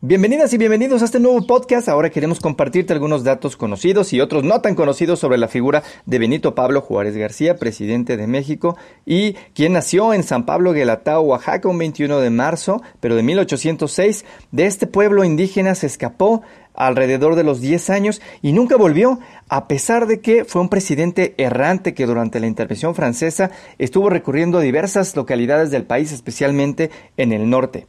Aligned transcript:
Bienvenidas 0.00 0.52
y 0.52 0.58
bienvenidos 0.58 1.02
a 1.02 1.06
este 1.06 1.18
nuevo 1.18 1.44
podcast. 1.44 1.88
Ahora 1.88 2.10
queremos 2.10 2.38
compartirte 2.38 2.92
algunos 2.92 3.24
datos 3.24 3.56
conocidos 3.56 4.12
y 4.12 4.20
otros 4.20 4.44
no 4.44 4.60
tan 4.60 4.76
conocidos 4.76 5.18
sobre 5.18 5.38
la 5.38 5.48
figura 5.48 5.82
de 6.06 6.20
Benito 6.20 6.54
Pablo 6.54 6.82
Juárez 6.82 7.16
García, 7.16 7.56
presidente 7.56 8.16
de 8.16 8.28
México, 8.28 8.76
y 9.04 9.32
quien 9.54 9.72
nació 9.72 10.14
en 10.14 10.22
San 10.22 10.46
Pablo 10.46 10.72
Guelatao, 10.72 11.22
Oaxaca, 11.22 11.68
un 11.68 11.78
21 11.78 12.20
de 12.20 12.30
marzo, 12.30 12.80
pero 13.00 13.16
de 13.16 13.24
1806. 13.24 14.24
De 14.52 14.66
este 14.66 14.86
pueblo 14.86 15.24
indígena 15.24 15.74
se 15.74 15.88
escapó 15.88 16.42
alrededor 16.74 17.34
de 17.34 17.42
los 17.42 17.60
10 17.60 17.90
años 17.90 18.22
y 18.40 18.52
nunca 18.52 18.76
volvió, 18.76 19.18
a 19.48 19.66
pesar 19.66 20.06
de 20.06 20.20
que 20.20 20.44
fue 20.44 20.62
un 20.62 20.68
presidente 20.68 21.34
errante 21.38 21.94
que 21.94 22.06
durante 22.06 22.38
la 22.38 22.46
intervención 22.46 22.94
francesa 22.94 23.50
estuvo 23.78 24.10
recurriendo 24.10 24.58
a 24.58 24.62
diversas 24.62 25.16
localidades 25.16 25.72
del 25.72 25.86
país, 25.86 26.12
especialmente 26.12 26.92
en 27.16 27.32
el 27.32 27.50
norte. 27.50 27.88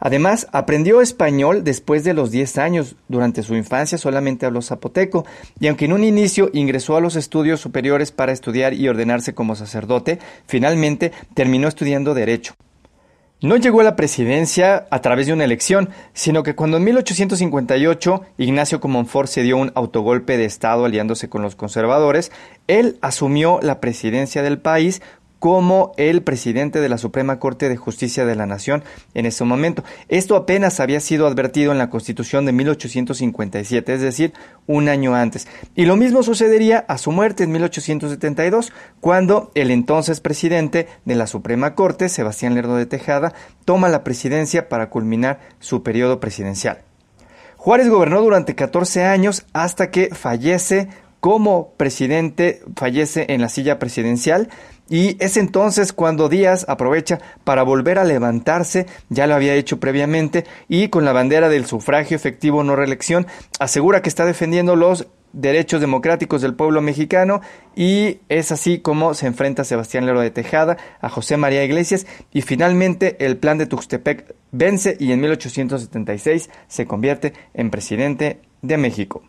Además, 0.00 0.46
aprendió 0.52 1.00
español 1.00 1.64
después 1.64 2.04
de 2.04 2.14
los 2.14 2.30
10 2.30 2.58
años. 2.58 2.96
Durante 3.08 3.42
su 3.42 3.54
infancia 3.54 3.98
solamente 3.98 4.46
habló 4.46 4.62
zapoteco, 4.62 5.24
y 5.60 5.68
aunque 5.68 5.86
en 5.86 5.92
un 5.92 6.04
inicio 6.04 6.50
ingresó 6.52 6.96
a 6.96 7.00
los 7.00 7.16
estudios 7.16 7.60
superiores 7.60 8.12
para 8.12 8.32
estudiar 8.32 8.74
y 8.74 8.88
ordenarse 8.88 9.34
como 9.34 9.56
sacerdote, 9.56 10.18
finalmente 10.46 11.12
terminó 11.34 11.68
estudiando 11.68 12.14
Derecho. 12.14 12.54
No 13.42 13.56
llegó 13.56 13.80
a 13.80 13.84
la 13.84 13.96
presidencia 13.96 14.86
a 14.90 15.02
través 15.02 15.26
de 15.26 15.34
una 15.34 15.44
elección, 15.44 15.90
sino 16.14 16.42
que 16.42 16.54
cuando 16.54 16.78
en 16.78 16.84
1858 16.84 18.22
Ignacio 18.38 18.80
Comonfort 18.80 19.28
se 19.28 19.42
dio 19.42 19.58
un 19.58 19.72
autogolpe 19.74 20.38
de 20.38 20.46
Estado 20.46 20.86
aliándose 20.86 21.28
con 21.28 21.42
los 21.42 21.54
conservadores, 21.54 22.32
él 22.66 22.96
asumió 23.02 23.60
la 23.60 23.78
presidencia 23.78 24.42
del 24.42 24.58
país 24.58 25.02
como 25.38 25.92
el 25.96 26.22
presidente 26.22 26.80
de 26.80 26.88
la 26.88 26.98
Suprema 26.98 27.38
Corte 27.38 27.68
de 27.68 27.76
Justicia 27.76 28.24
de 28.24 28.36
la 28.36 28.46
Nación 28.46 28.82
en 29.14 29.26
ese 29.26 29.44
momento. 29.44 29.84
Esto 30.08 30.36
apenas 30.36 30.80
había 30.80 31.00
sido 31.00 31.26
advertido 31.26 31.72
en 31.72 31.78
la 31.78 31.90
Constitución 31.90 32.46
de 32.46 32.52
1857, 32.52 33.94
es 33.94 34.00
decir, 34.00 34.32
un 34.66 34.88
año 34.88 35.14
antes. 35.14 35.46
Y 35.74 35.84
lo 35.84 35.96
mismo 35.96 36.22
sucedería 36.22 36.84
a 36.88 36.98
su 36.98 37.12
muerte 37.12 37.44
en 37.44 37.52
1872, 37.52 38.72
cuando 39.00 39.50
el 39.54 39.70
entonces 39.70 40.20
presidente 40.20 40.88
de 41.04 41.14
la 41.14 41.26
Suprema 41.26 41.74
Corte, 41.74 42.08
Sebastián 42.08 42.54
Lerdo 42.54 42.76
de 42.76 42.86
Tejada, 42.86 43.34
toma 43.64 43.88
la 43.88 44.04
presidencia 44.04 44.68
para 44.68 44.90
culminar 44.90 45.40
su 45.60 45.82
periodo 45.82 46.18
presidencial. 46.20 46.82
Juárez 47.56 47.88
gobernó 47.88 48.22
durante 48.22 48.54
14 48.54 49.04
años 49.04 49.44
hasta 49.52 49.90
que 49.90 50.10
fallece 50.14 50.88
como 51.20 51.72
presidente, 51.76 52.62
fallece 52.76 53.26
en 53.30 53.40
la 53.40 53.48
silla 53.48 53.80
presidencial 53.80 54.48
y 54.88 55.16
es 55.22 55.36
entonces 55.36 55.92
cuando 55.92 56.28
Díaz 56.28 56.64
aprovecha 56.68 57.20
para 57.44 57.62
volver 57.62 57.98
a 57.98 58.04
levantarse, 58.04 58.86
ya 59.08 59.26
lo 59.26 59.34
había 59.34 59.54
hecho 59.54 59.80
previamente, 59.80 60.44
y 60.68 60.88
con 60.88 61.04
la 61.04 61.12
bandera 61.12 61.48
del 61.48 61.66
sufragio 61.66 62.16
efectivo 62.16 62.62
no 62.62 62.76
reelección, 62.76 63.26
asegura 63.58 64.02
que 64.02 64.08
está 64.08 64.24
defendiendo 64.24 64.76
los 64.76 65.06
derechos 65.32 65.80
democráticos 65.80 66.40
del 66.40 66.54
pueblo 66.54 66.80
mexicano 66.80 67.42
y 67.74 68.20
es 68.28 68.52
así 68.52 68.78
como 68.78 69.12
se 69.12 69.26
enfrenta 69.26 69.62
a 69.62 69.64
Sebastián 69.66 70.06
Lero 70.06 70.20
de 70.20 70.30
Tejada, 70.30 70.78
a 71.00 71.10
José 71.10 71.36
María 71.36 71.62
Iglesias 71.62 72.06
y 72.32 72.40
finalmente 72.40 73.24
el 73.24 73.36
plan 73.36 73.58
de 73.58 73.66
Tuxtepec 73.66 74.34
vence 74.50 74.96
y 74.98 75.12
en 75.12 75.20
1876 75.20 76.48
se 76.68 76.86
convierte 76.86 77.34
en 77.52 77.70
presidente 77.70 78.40
de 78.62 78.78
México. 78.78 79.22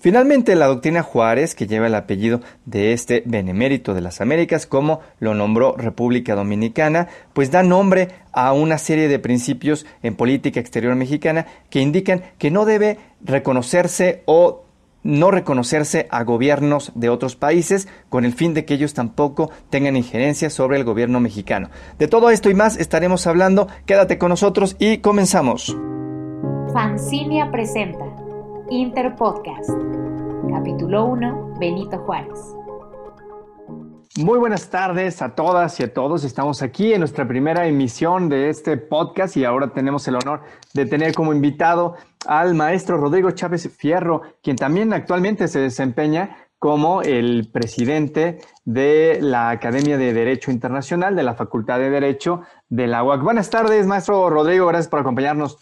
Finalmente, 0.00 0.54
la 0.54 0.66
doctrina 0.66 1.02
Juárez, 1.02 1.56
que 1.56 1.66
lleva 1.66 1.88
el 1.88 1.94
apellido 1.94 2.40
de 2.66 2.92
este 2.92 3.22
benemérito 3.26 3.94
de 3.94 4.00
las 4.00 4.20
Américas, 4.20 4.66
como 4.66 5.00
lo 5.18 5.34
nombró 5.34 5.76
República 5.76 6.36
Dominicana, 6.36 7.08
pues 7.32 7.50
da 7.50 7.64
nombre 7.64 8.08
a 8.32 8.52
una 8.52 8.78
serie 8.78 9.08
de 9.08 9.18
principios 9.18 9.86
en 10.02 10.14
política 10.14 10.60
exterior 10.60 10.94
mexicana 10.94 11.46
que 11.68 11.80
indican 11.80 12.22
que 12.38 12.52
no 12.52 12.64
debe 12.64 12.98
reconocerse 13.20 14.22
o 14.26 14.64
no 15.02 15.30
reconocerse 15.30 16.06
a 16.10 16.22
gobiernos 16.22 16.92
de 16.94 17.08
otros 17.08 17.34
países 17.34 17.88
con 18.08 18.24
el 18.24 18.34
fin 18.34 18.54
de 18.54 18.64
que 18.64 18.74
ellos 18.74 18.94
tampoco 18.94 19.50
tengan 19.70 19.96
injerencia 19.96 20.50
sobre 20.50 20.76
el 20.76 20.84
gobierno 20.84 21.18
mexicano. 21.18 21.70
De 21.98 22.08
todo 22.08 22.30
esto 22.30 22.50
y 22.50 22.54
más 22.54 22.76
estaremos 22.76 23.26
hablando. 23.26 23.68
Quédate 23.86 24.18
con 24.18 24.28
nosotros 24.28 24.76
y 24.78 24.98
comenzamos. 24.98 25.76
Fancinia 26.72 27.50
presenta 27.50 28.27
Interpodcast. 28.70 29.70
Capítulo 30.50 31.06
1. 31.06 31.54
Benito 31.58 31.98
Juárez. 32.00 32.38
Muy 34.18 34.38
buenas 34.38 34.68
tardes 34.68 35.22
a 35.22 35.34
todas 35.34 35.80
y 35.80 35.84
a 35.84 35.94
todos. 35.94 36.22
Estamos 36.22 36.60
aquí 36.60 36.92
en 36.92 36.98
nuestra 36.98 37.26
primera 37.26 37.66
emisión 37.66 38.28
de 38.28 38.50
este 38.50 38.76
podcast 38.76 39.38
y 39.38 39.46
ahora 39.46 39.72
tenemos 39.72 40.06
el 40.08 40.16
honor 40.16 40.42
de 40.74 40.84
tener 40.84 41.14
como 41.14 41.32
invitado 41.32 41.94
al 42.26 42.54
maestro 42.54 42.98
Rodrigo 42.98 43.30
Chávez 43.30 43.74
Fierro, 43.74 44.20
quien 44.42 44.56
también 44.56 44.92
actualmente 44.92 45.48
se 45.48 45.60
desempeña 45.60 46.36
como 46.58 47.00
el 47.00 47.48
presidente 47.50 48.38
de 48.66 49.18
la 49.22 49.48
Academia 49.48 49.96
de 49.96 50.12
Derecho 50.12 50.50
Internacional 50.50 51.16
de 51.16 51.22
la 51.22 51.34
Facultad 51.34 51.78
de 51.78 51.88
Derecho 51.88 52.42
de 52.68 52.86
la 52.86 53.02
UAC. 53.02 53.22
Buenas 53.22 53.48
tardes, 53.48 53.86
maestro 53.86 54.28
Rodrigo, 54.28 54.66
gracias 54.66 54.88
por 54.88 55.00
acompañarnos. 55.00 55.58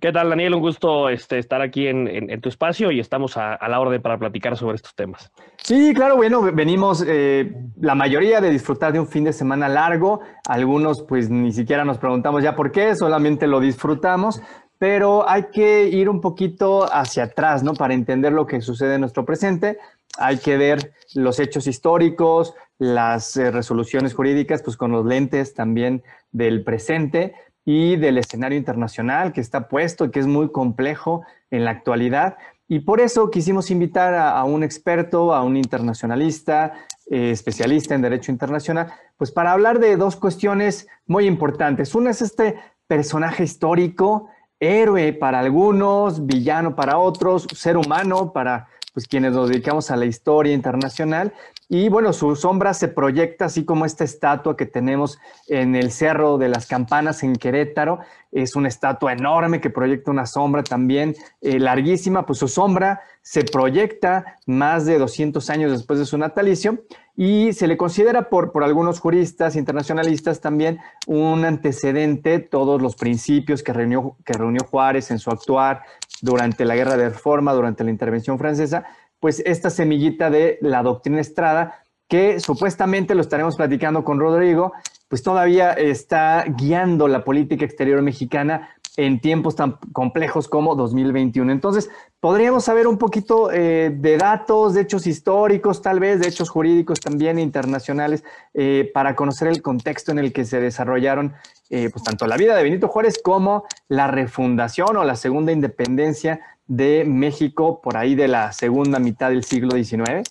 ¿Qué 0.00 0.10
tal, 0.10 0.30
Daniel? 0.30 0.54
Un 0.54 0.62
gusto 0.62 1.10
este, 1.10 1.38
estar 1.38 1.60
aquí 1.60 1.86
en, 1.86 2.40
tu 2.40 2.48
espacio 2.48 2.90
y 2.90 2.98
estamos 2.98 3.36
a, 3.36 3.58
la 3.68 3.78
orden 3.78 4.00
para 4.00 4.18
platicar 4.18 4.56
sobre 4.56 4.76
estos 4.76 4.94
temas. 4.94 5.30
Sí, 5.62 5.92
claro, 5.94 6.16
bueno, 6.16 6.40
venimos 6.40 7.04
eh, 7.06 7.52
la 7.78 7.94
mayoría 7.94 8.40
de 8.40 8.50
disfrutar 8.50 8.94
de 8.94 9.00
un 9.00 9.06
fin 9.06 9.24
de 9.24 9.34
semana 9.34 9.68
largo. 9.68 10.20
Algunos, 10.48 11.02
pues 11.02 11.28
ni 11.28 11.52
siquiera 11.52 11.84
nos 11.84 11.98
preguntamos 11.98 12.42
ya 12.42 12.56
por 12.56 12.72
qué, 12.72 12.94
solamente 12.94 13.46
lo 13.46 13.60
disfrutamos. 13.60 14.40
Pero 14.78 15.28
hay 15.28 15.48
que 15.52 15.88
ir 15.88 16.08
un 16.08 16.22
poquito 16.22 16.92
hacia 16.92 17.24
atrás, 17.24 17.62
¿no? 17.62 17.74
Para 17.74 17.92
entender 17.92 18.32
lo 18.32 18.46
que 18.46 18.62
sucede 18.62 18.94
en 18.94 19.02
nuestro 19.02 19.26
presente. 19.26 19.78
Hay 20.18 20.38
que 20.38 20.56
ver 20.56 20.94
los 21.14 21.38
hechos 21.38 21.66
históricos, 21.66 22.54
las 22.78 23.36
eh, 23.36 23.50
resoluciones 23.50 24.14
jurídicas, 24.14 24.62
pues 24.62 24.76
con 24.78 24.90
los 24.90 25.04
lentes 25.04 25.52
también 25.54 26.02
del 26.32 26.64
presente 26.64 27.34
y 27.64 27.96
del 27.96 28.18
escenario 28.18 28.58
internacional 28.58 29.32
que 29.32 29.40
está 29.40 29.68
puesto 29.68 30.04
y 30.04 30.10
que 30.10 30.20
es 30.20 30.26
muy 30.26 30.50
complejo 30.50 31.22
en 31.50 31.64
la 31.64 31.70
actualidad. 31.70 32.36
Y 32.68 32.80
por 32.80 33.00
eso 33.00 33.30
quisimos 33.30 33.70
invitar 33.70 34.14
a, 34.14 34.42
un 34.44 34.62
experto, 34.62 35.34
a 35.34 35.42
un 35.42 35.56
internacionalista, 35.56 36.72
eh, 37.10 37.30
especialista 37.30 37.94
en 37.94 38.02
derecho 38.02 38.32
internacional, 38.32 38.92
pues 39.16 39.30
para 39.30 39.52
hablar 39.52 39.78
de 39.78 39.96
dos 39.96 40.16
cuestiones 40.16 40.88
muy 41.06 41.26
importantes. 41.26 41.94
Una 41.94 42.10
es 42.10 42.22
este 42.22 42.56
personaje 42.86 43.44
histórico, 43.44 44.28
héroe 44.58 45.12
para 45.12 45.40
algunos, 45.40 46.24
villano 46.26 46.74
para 46.74 46.98
otros, 46.98 47.46
ser 47.54 47.76
humano 47.76 48.32
para 48.32 48.68
pues 48.94 49.06
quienes 49.06 49.32
nos 49.32 49.48
dedicamos 49.48 49.90
a 49.90 49.96
la 49.96 50.04
historia 50.04 50.52
internacional. 50.52 51.32
Y 51.68 51.88
bueno, 51.88 52.12
su 52.12 52.36
sombra 52.36 52.74
se 52.74 52.88
proyecta 52.88 53.46
así 53.46 53.64
como 53.64 53.84
esta 53.84 54.04
estatua 54.04 54.56
que 54.56 54.66
tenemos 54.66 55.18
en 55.48 55.74
el 55.74 55.90
Cerro 55.90 56.36
de 56.36 56.48
las 56.48 56.66
Campanas 56.66 57.22
en 57.22 57.34
Querétaro. 57.34 58.00
Es 58.30 58.56
una 58.56 58.68
estatua 58.68 59.12
enorme 59.12 59.60
que 59.60 59.70
proyecta 59.70 60.10
una 60.10 60.26
sombra 60.26 60.62
también 60.62 61.14
eh, 61.40 61.58
larguísima, 61.58 62.26
pues 62.26 62.38
su 62.38 62.48
sombra 62.48 63.00
se 63.22 63.44
proyecta 63.44 64.38
más 64.46 64.84
de 64.84 64.98
200 64.98 65.48
años 65.50 65.70
después 65.70 65.98
de 65.98 66.06
su 66.06 66.18
natalicio 66.18 66.82
y 67.16 67.52
se 67.52 67.66
le 67.66 67.76
considera 67.76 68.28
por, 68.28 68.52
por 68.52 68.64
algunos 68.64 68.98
juristas 68.98 69.54
internacionalistas 69.54 70.40
también 70.40 70.78
un 71.06 71.44
antecedente, 71.44 72.38
todos 72.40 72.82
los 72.82 72.96
principios 72.96 73.62
que 73.62 73.72
reunió, 73.72 74.16
que 74.24 74.32
reunió 74.32 74.62
Juárez 74.68 75.10
en 75.10 75.18
su 75.18 75.30
actuar, 75.30 75.82
durante 76.22 76.64
la 76.64 76.76
Guerra 76.76 76.96
de 76.96 77.10
Reforma, 77.10 77.52
durante 77.52 77.84
la 77.84 77.90
intervención 77.90 78.38
francesa, 78.38 78.84
pues 79.22 79.40
esta 79.46 79.70
semillita 79.70 80.30
de 80.30 80.58
la 80.62 80.82
doctrina 80.82 81.20
Estrada, 81.20 81.84
que 82.08 82.40
supuestamente 82.40 83.14
lo 83.14 83.20
estaremos 83.20 83.54
platicando 83.54 84.02
con 84.02 84.18
Rodrigo, 84.18 84.72
pues 85.06 85.22
todavía 85.22 85.74
está 85.74 86.44
guiando 86.44 87.06
la 87.06 87.22
política 87.22 87.64
exterior 87.64 88.02
mexicana 88.02 88.70
en 88.96 89.20
tiempos 89.20 89.54
tan 89.54 89.78
complejos 89.92 90.48
como 90.48 90.74
2021. 90.74 91.52
Entonces, 91.52 91.88
podríamos 92.18 92.64
saber 92.64 92.88
un 92.88 92.98
poquito 92.98 93.52
eh, 93.52 93.94
de 93.96 94.16
datos, 94.18 94.74
de 94.74 94.80
hechos 94.80 95.06
históricos, 95.06 95.82
tal 95.82 96.00
vez, 96.00 96.18
de 96.18 96.26
hechos 96.26 96.50
jurídicos 96.50 96.98
también 96.98 97.38
internacionales, 97.38 98.24
eh, 98.54 98.90
para 98.92 99.14
conocer 99.14 99.46
el 99.46 99.62
contexto 99.62 100.10
en 100.10 100.18
el 100.18 100.32
que 100.32 100.44
se 100.44 100.60
desarrollaron 100.60 101.34
eh, 101.70 101.90
pues 101.92 102.02
tanto 102.02 102.26
la 102.26 102.36
vida 102.36 102.56
de 102.56 102.64
Benito 102.64 102.88
Juárez 102.88 103.20
como 103.22 103.66
la 103.86 104.08
refundación 104.08 104.96
o 104.96 105.04
la 105.04 105.14
segunda 105.14 105.52
independencia 105.52 106.40
de 106.72 107.04
México 107.04 107.82
por 107.82 107.98
ahí 107.98 108.14
de 108.14 108.28
la 108.28 108.50
segunda 108.52 108.98
mitad 108.98 109.28
del 109.28 109.44
siglo 109.44 109.72
XIX. 109.72 110.22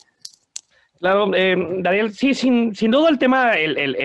Claro, 1.00 1.32
eh, 1.36 1.56
Daniel, 1.80 2.14
sí, 2.14 2.34
sin, 2.34 2.74
sin, 2.74 2.90
duda 2.90 3.10
el 3.10 3.20
tema, 3.20 3.54
el, 3.54 3.78
el, 3.78 3.96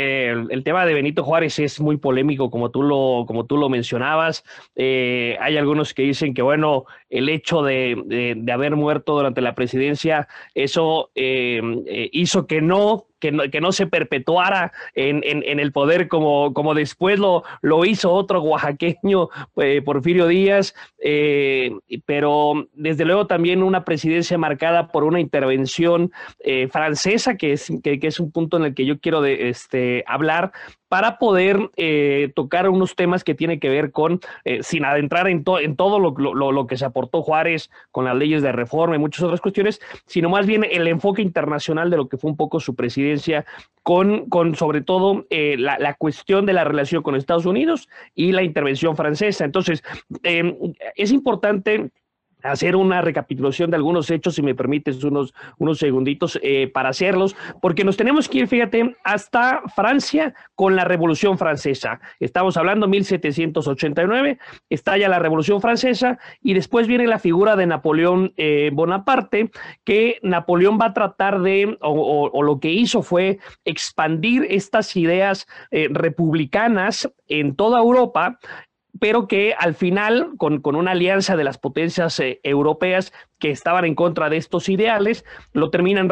el, 0.50 0.64
tema 0.64 0.84
de 0.84 0.94
Benito 0.94 1.24
Juárez 1.24 1.58
es 1.58 1.80
muy 1.80 1.96
polémico, 1.96 2.50
como 2.50 2.70
tú 2.70 2.82
lo, 2.82 3.24
como 3.26 3.44
tú 3.44 3.56
lo 3.56 3.70
mencionabas. 3.70 4.44
Eh, 4.74 5.36
hay 5.40 5.56
algunos 5.56 5.94
que 5.94 6.02
dicen 6.02 6.34
que, 6.34 6.42
bueno, 6.42 6.84
el 7.08 7.28
hecho 7.30 7.62
de, 7.62 8.02
de, 8.36 8.52
haber 8.52 8.76
muerto 8.76 9.14
durante 9.14 9.40
la 9.40 9.54
presidencia, 9.54 10.28
eso 10.54 11.10
hizo 11.14 12.46
que 12.46 12.60
no 12.60 13.05
que 13.50 13.60
no, 13.60 13.72
se 13.72 13.86
perpetuara 13.86 14.72
en, 14.94 15.22
el 15.24 15.72
poder 15.72 16.08
como, 16.08 16.74
después 16.74 17.18
lo, 17.18 17.44
hizo 17.84 18.12
otro 18.12 18.42
oaxaqueño, 18.42 19.28
eh, 19.56 19.82
Porfirio 19.82 20.26
Díaz, 20.26 20.74
eh, 20.98 21.72
pero 22.04 22.68
desde 22.74 23.04
luego 23.04 23.26
también 23.26 23.62
una 23.62 23.84
presidencia 23.84 24.38
marcada 24.38 24.88
por 24.88 25.04
una 25.04 25.20
intervención 25.20 26.12
eh, 26.40 26.68
francesa, 26.68 27.36
que 27.36 27.52
es, 27.52 27.72
que, 27.82 27.98
es 28.00 28.20
un 28.20 28.30
punto 28.30 28.56
en 28.56 28.64
el 28.64 28.74
que 28.74 28.86
yo 28.86 28.98
quiero 28.98 29.20
de, 29.20 29.48
este, 29.48 30.04
hablar, 30.06 30.52
para 30.88 31.18
poder 31.18 31.70
eh, 31.76 32.32
tocar 32.34 32.68
unos 32.68 32.94
temas 32.94 33.24
que 33.24 33.34
tienen 33.34 33.58
que 33.58 33.68
ver 33.68 33.90
con, 33.90 34.20
eh, 34.44 34.62
sin 34.62 34.84
adentrar 34.84 35.28
en, 35.28 35.44
en 35.62 35.76
todo 35.76 35.98
lo, 35.98 36.12
lo, 36.34 36.66
que 36.66 36.76
se 36.76 36.84
aportó 36.84 37.22
Juárez 37.22 37.70
con 37.90 38.04
las 38.04 38.16
leyes 38.16 38.42
de 38.42 38.52
reforma 38.52 38.96
y 38.96 38.98
muchas 38.98 39.24
otras 39.24 39.40
cuestiones, 39.40 39.80
sino 40.06 40.28
más 40.28 40.46
bien 40.46 40.64
el 40.64 40.86
enfoque 40.86 41.22
internacional 41.22 41.90
de 41.90 41.96
lo 41.96 42.08
que 42.08 42.18
fue 42.18 42.30
un 42.30 42.36
poco 42.36 42.60
su 42.60 42.74
presidencia 42.74 43.44
con, 43.82 44.26
con 44.28 44.54
sobre 44.54 44.80
todo 44.80 45.26
eh, 45.30 45.56
la, 45.58 45.78
la, 45.78 45.94
cuestión 45.94 46.46
de 46.46 46.52
la 46.52 46.64
relación 46.64 47.02
con 47.02 47.16
Estados 47.16 47.46
Unidos 47.46 47.88
y 48.14 48.32
la 48.32 48.42
intervención 48.42 48.96
francesa. 48.96 49.44
Entonces, 49.44 49.82
es 50.22 51.12
importante 51.12 51.90
hacer 52.42 52.76
una 52.76 53.00
recapitulación 53.00 53.70
de 53.70 53.76
algunos 53.76 54.10
hechos, 54.10 54.34
si 54.34 54.42
me 54.42 54.54
permites 54.54 55.02
unos, 55.04 55.34
unos 55.58 55.78
segunditos 55.78 56.38
eh, 56.42 56.70
para 56.72 56.90
hacerlos, 56.90 57.36
porque 57.60 57.84
nos 57.84 57.96
tenemos 57.96 58.28
que 58.28 58.38
ir, 58.38 58.48
fíjate, 58.48 58.96
hasta 59.04 59.62
Francia 59.74 60.34
con 60.54 60.76
la 60.76 60.84
Revolución 60.84 61.38
Francesa. 61.38 62.00
Estamos 62.20 62.56
hablando 62.56 62.88
1789, 62.88 64.38
estalla 64.70 65.08
la 65.08 65.18
Revolución 65.18 65.60
Francesa 65.60 66.18
y 66.42 66.54
después 66.54 66.86
viene 66.86 67.06
la 67.06 67.18
figura 67.18 67.56
de 67.56 67.66
Napoleón 67.66 68.32
eh, 68.36 68.70
Bonaparte, 68.72 69.50
que 69.84 70.18
Napoleón 70.22 70.78
va 70.80 70.86
a 70.86 70.94
tratar 70.94 71.40
de, 71.40 71.76
o, 71.80 72.42
lo 72.42 72.60
que 72.60 72.70
hizo 72.70 73.02
fue 73.02 73.38
expandir 73.64 74.46
estas 74.48 74.94
ideas 74.96 75.46
eh, 75.70 75.88
republicanas 75.90 77.10
en 77.28 77.56
toda 77.56 77.80
Europa 77.80 78.38
pero 79.00 79.26
que 79.28 79.54
al 79.58 79.74
final, 79.74 80.32
con, 80.38 80.60
una 80.64 80.92
alianza 80.92 81.36
de 81.36 81.44
las 81.44 81.58
potencias 81.58 82.18
eh, 82.20 82.40
europeas 82.42 83.12
que 83.38 83.50
estaban 83.50 83.84
en 83.84 83.94
contra 83.94 84.30
de 84.30 84.36
estos 84.36 84.68
ideales, 84.68 85.24
lo 85.52 85.70
terminan 85.70 86.08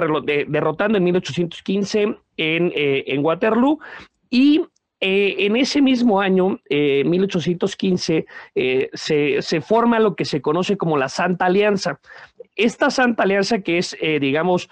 derrotando 0.47 0.99
en 0.99 1.05
1815 1.05 2.03
en, 2.37 2.73
eh, 2.75 3.05
en 3.07 3.25
Waterloo. 3.25 3.79
Y 4.31 4.65
eh, 5.07 5.47
en 5.47 5.57
ese 5.57 5.83
mismo 5.83 6.21
año, 6.21 6.61
1815, 6.71 8.27
se, 8.93 9.43
se, 9.43 9.61
forma 9.61 10.01
lo 10.01 10.17
que 10.17 10.25
se 10.25 10.41
conoce 10.41 10.77
como 10.77 10.97
la 10.97 11.09
Santa 11.09 11.47
Alianza. 11.47 12.01
Esta 12.57 12.91
Santa 12.91 13.25
Alianza, 13.25 13.63
que 13.63 13.79
es, 13.79 13.97
eh, 14.01 14.21
digamos, 14.21 14.69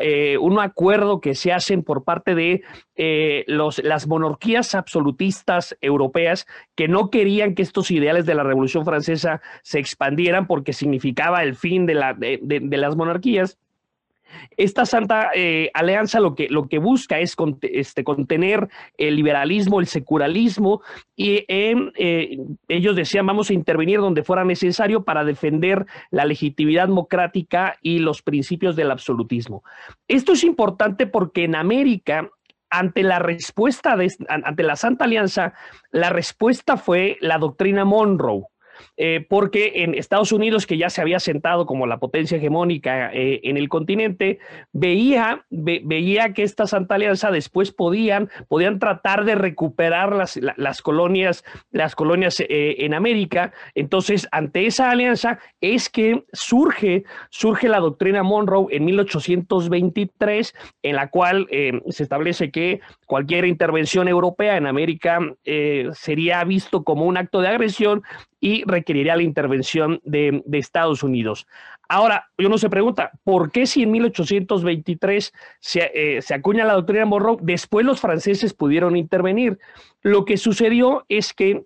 eh, 0.00 0.36
un 0.38 0.58
acuerdo 0.58 1.20
que 1.20 1.36
se 1.36 1.52
hacen 1.52 1.84
por 1.84 2.02
parte 2.02 2.34
de 2.34 2.62
eh, 2.96 3.44
los, 3.46 3.78
las 3.84 4.08
monarquías 4.08 4.74
absolutistas 4.74 5.76
europeas 5.80 6.46
que 6.74 6.88
no 6.88 7.10
querían 7.10 7.54
que 7.54 7.62
estos 7.62 7.92
ideales 7.92 8.26
de 8.26 8.34
la 8.34 8.42
Revolución 8.42 8.84
Francesa 8.84 9.40
se 9.62 9.78
expandieran 9.78 10.48
porque 10.48 10.72
significaba 10.72 11.44
el 11.44 11.54
fin 11.54 11.86
de 11.86 11.94
las 11.94 12.96
monarquías 12.96 13.58
esta 14.56 14.86
Santa 14.86 15.30
eh, 15.34 15.70
Alianza 15.74 16.20
lo 16.20 16.34
que, 16.34 16.48
lo 16.48 16.68
que 16.68 16.78
busca 16.78 17.18
es 17.18 17.36
este, 17.62 18.04
contener 18.04 18.68
el 18.96 19.16
liberalismo, 19.16 19.80
el 19.80 19.86
secularismo, 19.86 20.82
y 21.16 21.44
em, 21.48 21.90
eh, 21.96 22.38
ellos 22.68 22.96
decían 22.96 23.26
vamos 23.26 23.50
a 23.50 23.54
intervenir 23.54 24.00
donde 24.00 24.22
fuera 24.22 24.44
necesario 24.44 25.04
para 25.04 25.24
defender 25.24 25.86
la 26.10 26.24
legitimidad 26.24 26.88
democrática 26.88 27.76
y 27.82 27.98
los 27.98 28.22
principios 28.22 28.76
del 28.76 28.90
absolutismo. 28.90 29.62
Esto 30.06 30.32
es 30.32 30.44
importante 30.44 31.06
porque 31.06 31.44
en 31.44 31.54
América 31.54 32.30
ante 32.70 33.02
la 33.02 33.18
respuesta 33.18 33.96
de, 33.96 34.12
ante 34.28 34.62
la 34.62 34.76
Santa 34.76 35.04
Alianza, 35.04 35.54
la 35.90 36.10
respuesta 36.10 36.76
fue 36.76 37.16
la 37.20 37.38
doctrina 37.38 37.84
Monroe. 37.84 38.44
Eh, 38.96 39.24
porque 39.28 39.72
en 39.76 39.94
Estados 39.94 40.32
Unidos, 40.32 40.66
que 40.66 40.76
ya 40.76 40.90
se 40.90 41.00
había 41.00 41.20
sentado 41.20 41.66
como 41.66 41.86
la 41.86 41.98
potencia 41.98 42.38
hegemónica 42.38 43.12
eh, 43.12 43.40
en 43.44 43.56
el 43.56 43.68
continente, 43.68 44.38
veía, 44.72 45.44
veía 45.50 46.32
que 46.32 46.42
esta 46.42 46.66
Santa 46.66 46.96
Alianza 46.96 47.30
después 47.30 47.72
podían, 47.72 48.30
podían 48.48 48.78
tratar 48.78 49.24
de 49.24 49.34
recuperar 49.34 50.14
las, 50.14 50.38
las 50.56 50.82
colonias, 50.82 51.44
las 51.70 51.94
colonias 51.94 52.40
eh, 52.40 52.76
en 52.78 52.94
América. 52.94 53.52
Entonces, 53.74 54.28
ante 54.32 54.66
esa 54.66 54.90
alianza 54.90 55.38
es 55.60 55.88
que 55.88 56.24
surge, 56.32 57.04
surge 57.30 57.68
la 57.68 57.80
doctrina 57.80 58.22
Monroe 58.22 58.66
en 58.70 58.84
1823, 58.84 60.54
en 60.82 60.96
la 60.96 61.08
cual 61.08 61.46
se 61.88 62.02
establece 62.02 62.50
que 62.50 62.80
cualquier 63.06 63.44
intervención 63.44 64.08
europea 64.08 64.56
en 64.56 64.66
América 64.66 65.20
sería 65.92 66.44
visto 66.44 66.84
como 66.84 67.04
un 67.04 67.16
acto 67.16 67.40
de 67.40 67.48
agresión 67.48 68.02
y 68.40 68.64
requeriría 68.64 69.16
la 69.16 69.22
intervención 69.22 70.00
de, 70.04 70.42
Estados 70.52 71.02
Unidos. 71.02 71.46
Ahora, 71.88 72.28
uno 72.38 72.58
se 72.58 72.70
pregunta, 72.70 73.12
¿por 73.24 73.50
qué 73.50 73.66
si 73.66 73.82
en 73.82 73.90
1823 73.92 75.32
se, 75.60 75.90
eh, 75.94 76.22
se 76.22 76.34
acuña 76.34 76.64
la 76.64 76.74
doctrina 76.74 77.06
Monroe, 77.06 77.38
después 77.40 77.86
los 77.86 78.00
franceses 78.00 78.54
pudieron 78.54 78.96
intervenir? 78.96 79.58
Lo 80.02 80.24
que 80.24 80.36
sucedió 80.36 81.04
es 81.08 81.32
que 81.32 81.64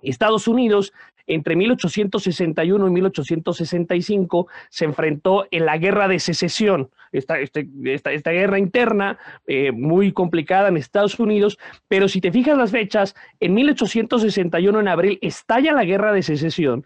Estados 0.00 0.48
Unidos 0.48 0.92
entre 1.28 1.54
1861 1.54 2.88
y 2.88 2.90
1865 2.90 4.48
se 4.68 4.84
enfrentó 4.84 5.46
en 5.50 5.66
la 5.66 5.78
guerra 5.78 6.08
de 6.08 6.18
secesión, 6.18 6.90
esta, 7.12 7.38
este, 7.38 7.68
esta, 7.84 8.30
guerra 8.30 8.58
interna 8.58 9.18
eh, 9.46 9.70
muy 9.72 10.12
complicada 10.12 10.68
en 10.68 10.76
Estados 10.76 11.18
Unidos, 11.20 11.58
pero 11.86 12.08
si 12.08 12.20
te 12.20 12.32
fijas 12.32 12.58
las 12.58 12.70
fechas, 12.70 13.14
en 13.40 13.54
1861 13.54 14.80
en 14.80 14.88
abril 14.88 15.18
estalla 15.22 15.72
la 15.72 15.84
guerra 15.84 16.12
de 16.12 16.22
secesión 16.22 16.84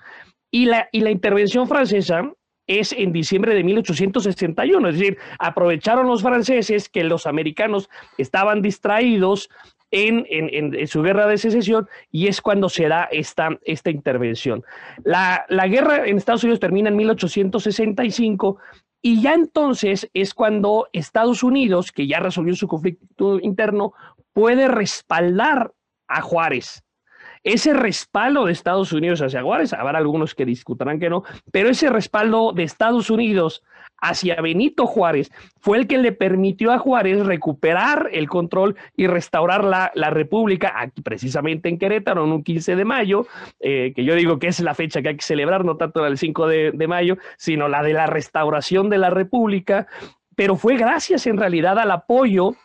y 0.51 0.67
la, 0.67 0.89
y 0.93 1.01
la 1.01 1.11
intervención 1.11 1.67
francesa 1.67 2.31
es 2.81 2.93
en 2.93 3.13
diciembre 3.13 3.55
de 3.55 3.65
1861, 3.65 4.89
es 4.89 4.99
decir, 4.99 5.19
aprovecharon 5.39 6.07
los 6.07 6.23
franceses 6.23 6.89
que 6.89 7.05
los 7.05 7.27
americanos 7.27 7.89
estaban 8.19 8.63
distraídos 8.63 9.49
en, 9.91 10.89
su 10.89 11.03
guerra 11.03 11.27
de 11.27 11.37
secesión 11.37 11.87
y 12.11 12.27
es 12.27 12.41
cuando 12.41 12.69
se 12.69 12.89
da 12.89 13.05
esta, 13.13 13.51
esta 13.65 13.91
intervención. 13.91 14.65
La, 15.05 15.45
la 15.49 15.69
guerra 15.69 16.07
en 16.07 16.17
Estados 16.17 16.45
Unidos 16.45 16.61
termina 16.61 16.89
en 16.89 16.97
1865 16.97 18.59
y 19.03 19.21
ya 19.21 19.35
entonces 19.35 20.09
es 20.15 20.33
cuando 20.33 20.89
Estados 20.93 21.43
Unidos, 21.43 21.93
que 21.93 22.07
ya 22.07 22.21
resolvió 22.21 22.55
su 22.55 22.69
conflicto 22.69 23.41
interno, 23.41 23.93
puede 24.33 24.69
respaldar 24.69 25.73
a 26.07 26.23
Juárez. 26.23 26.85
Ese 27.45 27.73
respaldo 27.75 28.47
de 28.47 28.53
Estados 28.53 28.93
Unidos 28.93 29.21
hacia 29.21 29.43
Juárez, 29.43 29.73
habrá 29.73 29.99
algunos 29.99 30.35
que 30.35 30.45
discutirán 30.45 31.01
que 31.01 31.11
no, 31.11 31.25
pero 31.51 31.69
ese 31.69 31.91
respaldo 31.91 32.53
de 32.53 32.63
Estados 32.63 33.11
Unidos 33.11 33.63
hacia 34.01 34.41
Benito 34.41 34.87
Juárez 34.87 35.31
fue 35.61 35.79
el 35.79 35.87
que 35.87 35.99
le 35.99 36.13
permitió 36.13 36.73
a 36.73 36.79
Juárez 36.79 37.25
recuperar 37.25 38.11
el 38.13 38.29
control 38.29 38.77
y 38.97 39.07
restaurar 39.07 39.65
la, 39.65 40.11
República, 40.11 40.75
aquí 40.77 41.03
precisamente 41.03 41.69
en 41.69 41.79
Querétaro, 41.79 42.25
en 42.25 42.33
un 42.33 42.45
15 42.45 42.77
de 42.77 42.85
mayo, 42.85 43.27
eh, 43.61 43.93
que 43.95 44.05
yo 44.05 44.15
digo 44.15 44.39
que 44.39 44.49
es 44.49 44.61
la 44.61 44.75
fecha 44.75 45.03
que 45.03 45.09
hay 45.09 45.17
que 45.17 45.25
celebrar, 45.25 45.65
no 45.65 45.77
tanto 45.77 46.05
el 46.07 46.19
5 46.19 46.47
de, 46.47 46.73
de 46.73 46.89
mayo, 46.89 47.17
sino 47.39 47.69
la 47.69 47.83
de 47.83 47.93
la 47.93 48.07
restauración 48.07 48.91
de 48.91 48.99
la 48.99 49.11
República, 49.11 49.87
pero 50.37 50.57
fue 50.57 50.77
gracias 50.77 51.27
en 51.27 51.39
realidad 51.39 51.79
al 51.79 51.91
apoyo 51.91 52.57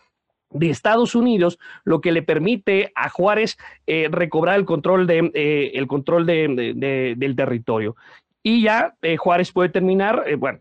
de 0.50 0.70
Estados 0.70 1.16
Unidos, 1.16 1.60
lo 1.84 2.02
que 2.02 2.12
le 2.12 2.24
permite 2.24 2.92
a 2.96 3.10
Juárez 3.10 3.58
eh, 3.86 4.08
recobrar 4.12 4.58
el 4.58 4.66
control, 4.66 5.08
de, 5.08 5.32
eh, 5.34 5.72
el 5.74 5.88
control 5.88 6.26
de, 6.26 7.16
del 7.18 7.36
territorio. 7.36 7.96
Y 8.44 8.64
ya 8.64 8.96
Juárez 9.18 9.52
puede 9.52 9.70
terminar, 9.70 10.24
bueno, 10.38 10.60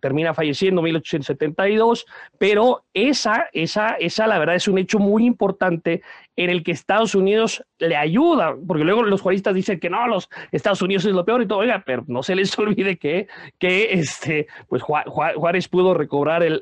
termina 0.00 0.34
falleciendo 0.34 0.80
en 0.80 0.84
1872, 0.84 2.06
pero 2.38 2.84
esa, 2.94 3.48
esa, 3.52 3.94
esa 3.94 4.26
la 4.26 4.38
verdad 4.38 4.56
es 4.56 4.68
un 4.68 4.78
hecho 4.78 4.98
muy 4.98 5.24
importante 5.24 6.02
en 6.36 6.50
el 6.50 6.62
que 6.62 6.72
Estados 6.72 7.14
Unidos 7.14 7.64
le 7.78 7.96
ayuda, 7.96 8.56
porque 8.66 8.84
luego 8.84 9.02
los 9.02 9.20
juaristas 9.20 9.54
dicen 9.54 9.78
que 9.78 9.90
no, 9.90 10.06
los 10.06 10.28
Estados 10.52 10.80
Unidos 10.82 11.04
es 11.04 11.12
lo 11.12 11.24
peor 11.24 11.42
y 11.42 11.46
todo, 11.46 11.58
oiga, 11.58 11.82
pero 11.84 12.04
no 12.06 12.22
se 12.22 12.34
les 12.34 12.56
olvide 12.58 12.96
que, 12.96 13.28
que 13.58 13.92
este, 13.92 14.46
pues 14.68 14.82
Juárez 14.82 15.68
pudo 15.68 15.94
recobrar 15.94 16.42
el, 16.42 16.60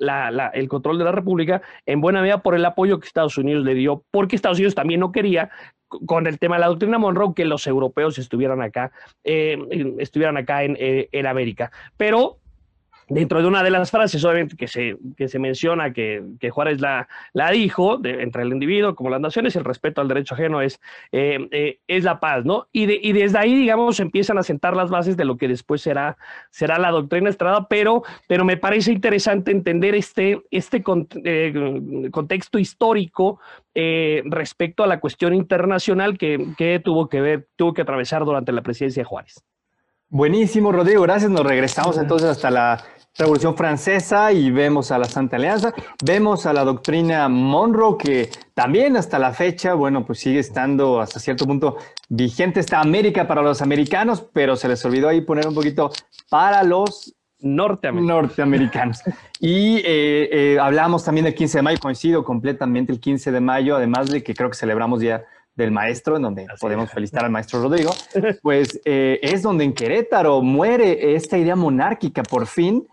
el 0.52 0.68
control 0.68 0.98
de 0.98 1.04
la 1.04 1.12
República 1.12 1.62
en 1.86 2.00
buena 2.00 2.20
medida 2.20 2.42
por 2.42 2.54
el 2.54 2.64
apoyo 2.64 2.98
que 2.98 3.06
Estados 3.06 3.38
Unidos 3.38 3.64
le 3.64 3.74
dio, 3.74 4.04
porque 4.10 4.36
Estados 4.36 4.58
Unidos 4.58 4.74
también 4.74 5.00
no 5.00 5.12
quería 5.12 5.50
con 5.88 6.26
el 6.26 6.38
tema 6.38 6.56
de 6.56 6.60
la 6.60 6.66
doctrina 6.66 6.98
Monroe 6.98 7.34
que 7.34 7.44
los 7.44 7.66
europeos 7.66 8.18
estuvieran 8.18 8.60
acá, 8.62 8.92
eh, 9.24 9.58
estuvieran 9.98 10.36
acá 10.36 10.64
en, 10.64 10.76
eh, 10.78 11.08
en 11.12 11.26
América. 11.26 11.70
Pero 11.96 12.38
dentro 13.08 13.40
de 13.40 13.48
una 13.48 13.62
de 13.62 13.70
las 13.70 13.90
frases, 13.90 14.24
obviamente, 14.24 14.56
que 14.56 14.68
se, 14.68 14.96
que 15.16 15.28
se 15.28 15.38
menciona 15.38 15.92
que, 15.92 16.22
que 16.38 16.50
Juárez 16.50 16.80
la, 16.80 17.08
la 17.32 17.50
dijo, 17.50 18.00
entre 18.04 18.42
el 18.42 18.52
individuo 18.52 18.94
como 18.94 19.10
las 19.10 19.20
naciones, 19.20 19.56
el 19.56 19.64
respeto 19.64 20.00
al 20.00 20.08
derecho 20.08 20.34
ajeno 20.34 20.60
es, 20.60 20.80
eh, 21.12 21.48
eh, 21.50 21.78
es 21.86 22.04
la 22.04 22.20
paz, 22.20 22.44
¿no? 22.44 22.68
Y, 22.72 23.08
y 23.08 23.12
desde 23.12 23.38
ahí, 23.38 23.54
digamos, 23.54 24.00
empiezan 24.00 24.38
a 24.38 24.42
sentar 24.42 24.76
las 24.76 24.90
bases 24.90 25.16
de 25.16 25.24
lo 25.24 25.36
que 25.36 25.48
después 25.48 25.80
será, 25.80 26.16
será 26.50 26.78
la 26.78 26.90
doctrina 26.90 27.30
Estrada, 27.30 27.66
pero, 27.68 28.02
pero 28.26 28.44
me 28.44 28.56
parece 28.56 28.92
interesante 28.92 29.50
entender 29.50 29.94
este, 29.94 30.42
este 30.50 30.82
eh, 31.24 32.08
contexto 32.10 32.58
histórico 32.58 33.40
respecto 34.24 34.82
a 34.82 34.88
la 34.88 34.98
cuestión 34.98 35.34
internacional 35.34 36.18
que, 36.18 36.48
que 36.56 36.80
tuvo 36.80 37.08
que 37.08 37.20
ver, 37.20 37.48
tuvo 37.54 37.74
que 37.74 37.82
atravesar 37.82 38.24
durante 38.24 38.50
la 38.50 38.62
presidencia 38.62 39.02
de 39.02 39.04
Juárez. 39.04 39.44
Buenísimo, 40.10 40.72
Rodrigo, 40.72 41.02
gracias. 41.02 41.30
Nos 41.30 41.44
regresamos 41.44 41.98
entonces 41.98 42.30
hasta 42.30 42.50
la 42.50 42.82
Revolución 43.18 43.54
Francesa 43.56 44.32
y 44.32 44.50
vemos 44.50 44.90
a 44.90 44.96
la 44.96 45.04
Santa 45.04 45.36
Alianza, 45.36 45.74
vemos 46.02 46.46
a 46.46 46.54
la 46.54 46.64
doctrina 46.64 47.28
Monroe 47.28 47.98
que 47.98 48.30
también 48.54 48.96
hasta 48.96 49.18
la 49.18 49.34
fecha, 49.34 49.74
bueno, 49.74 50.06
pues 50.06 50.20
sigue 50.20 50.38
estando 50.38 51.00
hasta 51.00 51.20
cierto 51.20 51.44
punto 51.44 51.76
vigente 52.08 52.60
esta 52.60 52.80
América 52.80 53.26
para 53.26 53.42
los 53.42 53.60
americanos, 53.60 54.24
pero 54.32 54.56
se 54.56 54.68
les 54.68 54.82
olvidó 54.86 55.08
ahí 55.08 55.20
poner 55.20 55.46
un 55.46 55.54
poquito 55.54 55.90
para 56.30 56.62
los 56.62 57.14
norteamericanos. 57.40 59.02
Y 59.40 59.76
eh, 59.78 60.28
eh, 60.32 60.58
hablamos 60.58 61.04
también 61.04 61.24
del 61.26 61.34
15 61.34 61.58
de 61.58 61.62
mayo, 61.62 61.78
coincido 61.80 62.24
completamente 62.24 62.92
el 62.92 63.00
15 63.00 63.30
de 63.30 63.40
mayo, 63.40 63.76
además 63.76 64.10
de 64.10 64.22
que 64.22 64.32
creo 64.32 64.48
que 64.48 64.56
celebramos 64.56 65.02
ya 65.02 65.24
del 65.58 65.72
maestro, 65.72 66.16
en 66.16 66.22
donde 66.22 66.46
podemos 66.60 66.90
felicitar 66.90 67.24
al 67.24 67.30
maestro 67.30 67.60
Rodrigo, 67.60 67.90
pues 68.42 68.80
eh, 68.84 69.18
es 69.20 69.42
donde 69.42 69.64
en 69.64 69.74
Querétaro 69.74 70.40
muere 70.40 71.16
esta 71.16 71.36
idea 71.36 71.56
monárquica 71.56 72.22
por 72.22 72.46
fin 72.46 72.86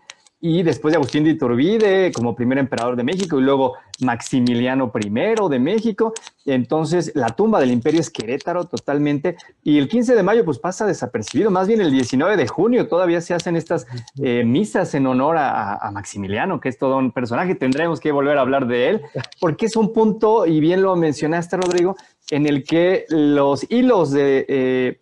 y 0.46 0.62
después 0.62 0.92
de 0.92 0.96
Agustín 0.96 1.24
de 1.24 1.30
Iturbide 1.30 2.12
como 2.12 2.36
primer 2.36 2.58
emperador 2.58 2.94
de 2.94 3.02
México 3.02 3.40
y 3.40 3.42
luego 3.42 3.74
Maximiliano 4.00 4.92
I 4.94 5.10
de 5.50 5.58
México. 5.58 6.14
Entonces 6.44 7.10
la 7.16 7.30
tumba 7.30 7.58
del 7.58 7.72
imperio 7.72 8.00
es 8.00 8.10
Querétaro 8.10 8.66
totalmente 8.66 9.36
y 9.64 9.78
el 9.78 9.88
15 9.88 10.14
de 10.14 10.22
mayo 10.22 10.44
pues 10.44 10.60
pasa 10.60 10.86
desapercibido, 10.86 11.50
más 11.50 11.66
bien 11.66 11.80
el 11.80 11.90
19 11.90 12.36
de 12.36 12.46
junio 12.46 12.86
todavía 12.86 13.20
se 13.20 13.34
hacen 13.34 13.56
estas 13.56 13.88
eh, 14.22 14.44
misas 14.44 14.94
en 14.94 15.08
honor 15.08 15.36
a, 15.36 15.90
Maximiliano, 15.92 16.60
que 16.60 16.68
es 16.68 16.78
todo 16.78 16.98
un 16.98 17.10
personaje, 17.10 17.54
tendremos 17.54 17.98
que 17.98 18.12
volver 18.12 18.38
a 18.38 18.42
hablar 18.42 18.66
de 18.66 18.90
él, 18.90 19.02
porque 19.40 19.66
es 19.66 19.76
un 19.76 19.92
punto, 19.92 20.46
y 20.46 20.60
bien 20.60 20.82
lo 20.82 20.94
mencionaste 20.94 21.56
Rodrigo, 21.56 21.96
en 22.30 22.46
el 22.46 22.62
que 22.64 23.04
los 23.08 23.66
hilos 23.70 24.12
de... 24.12 24.46
Eh, 24.48 24.98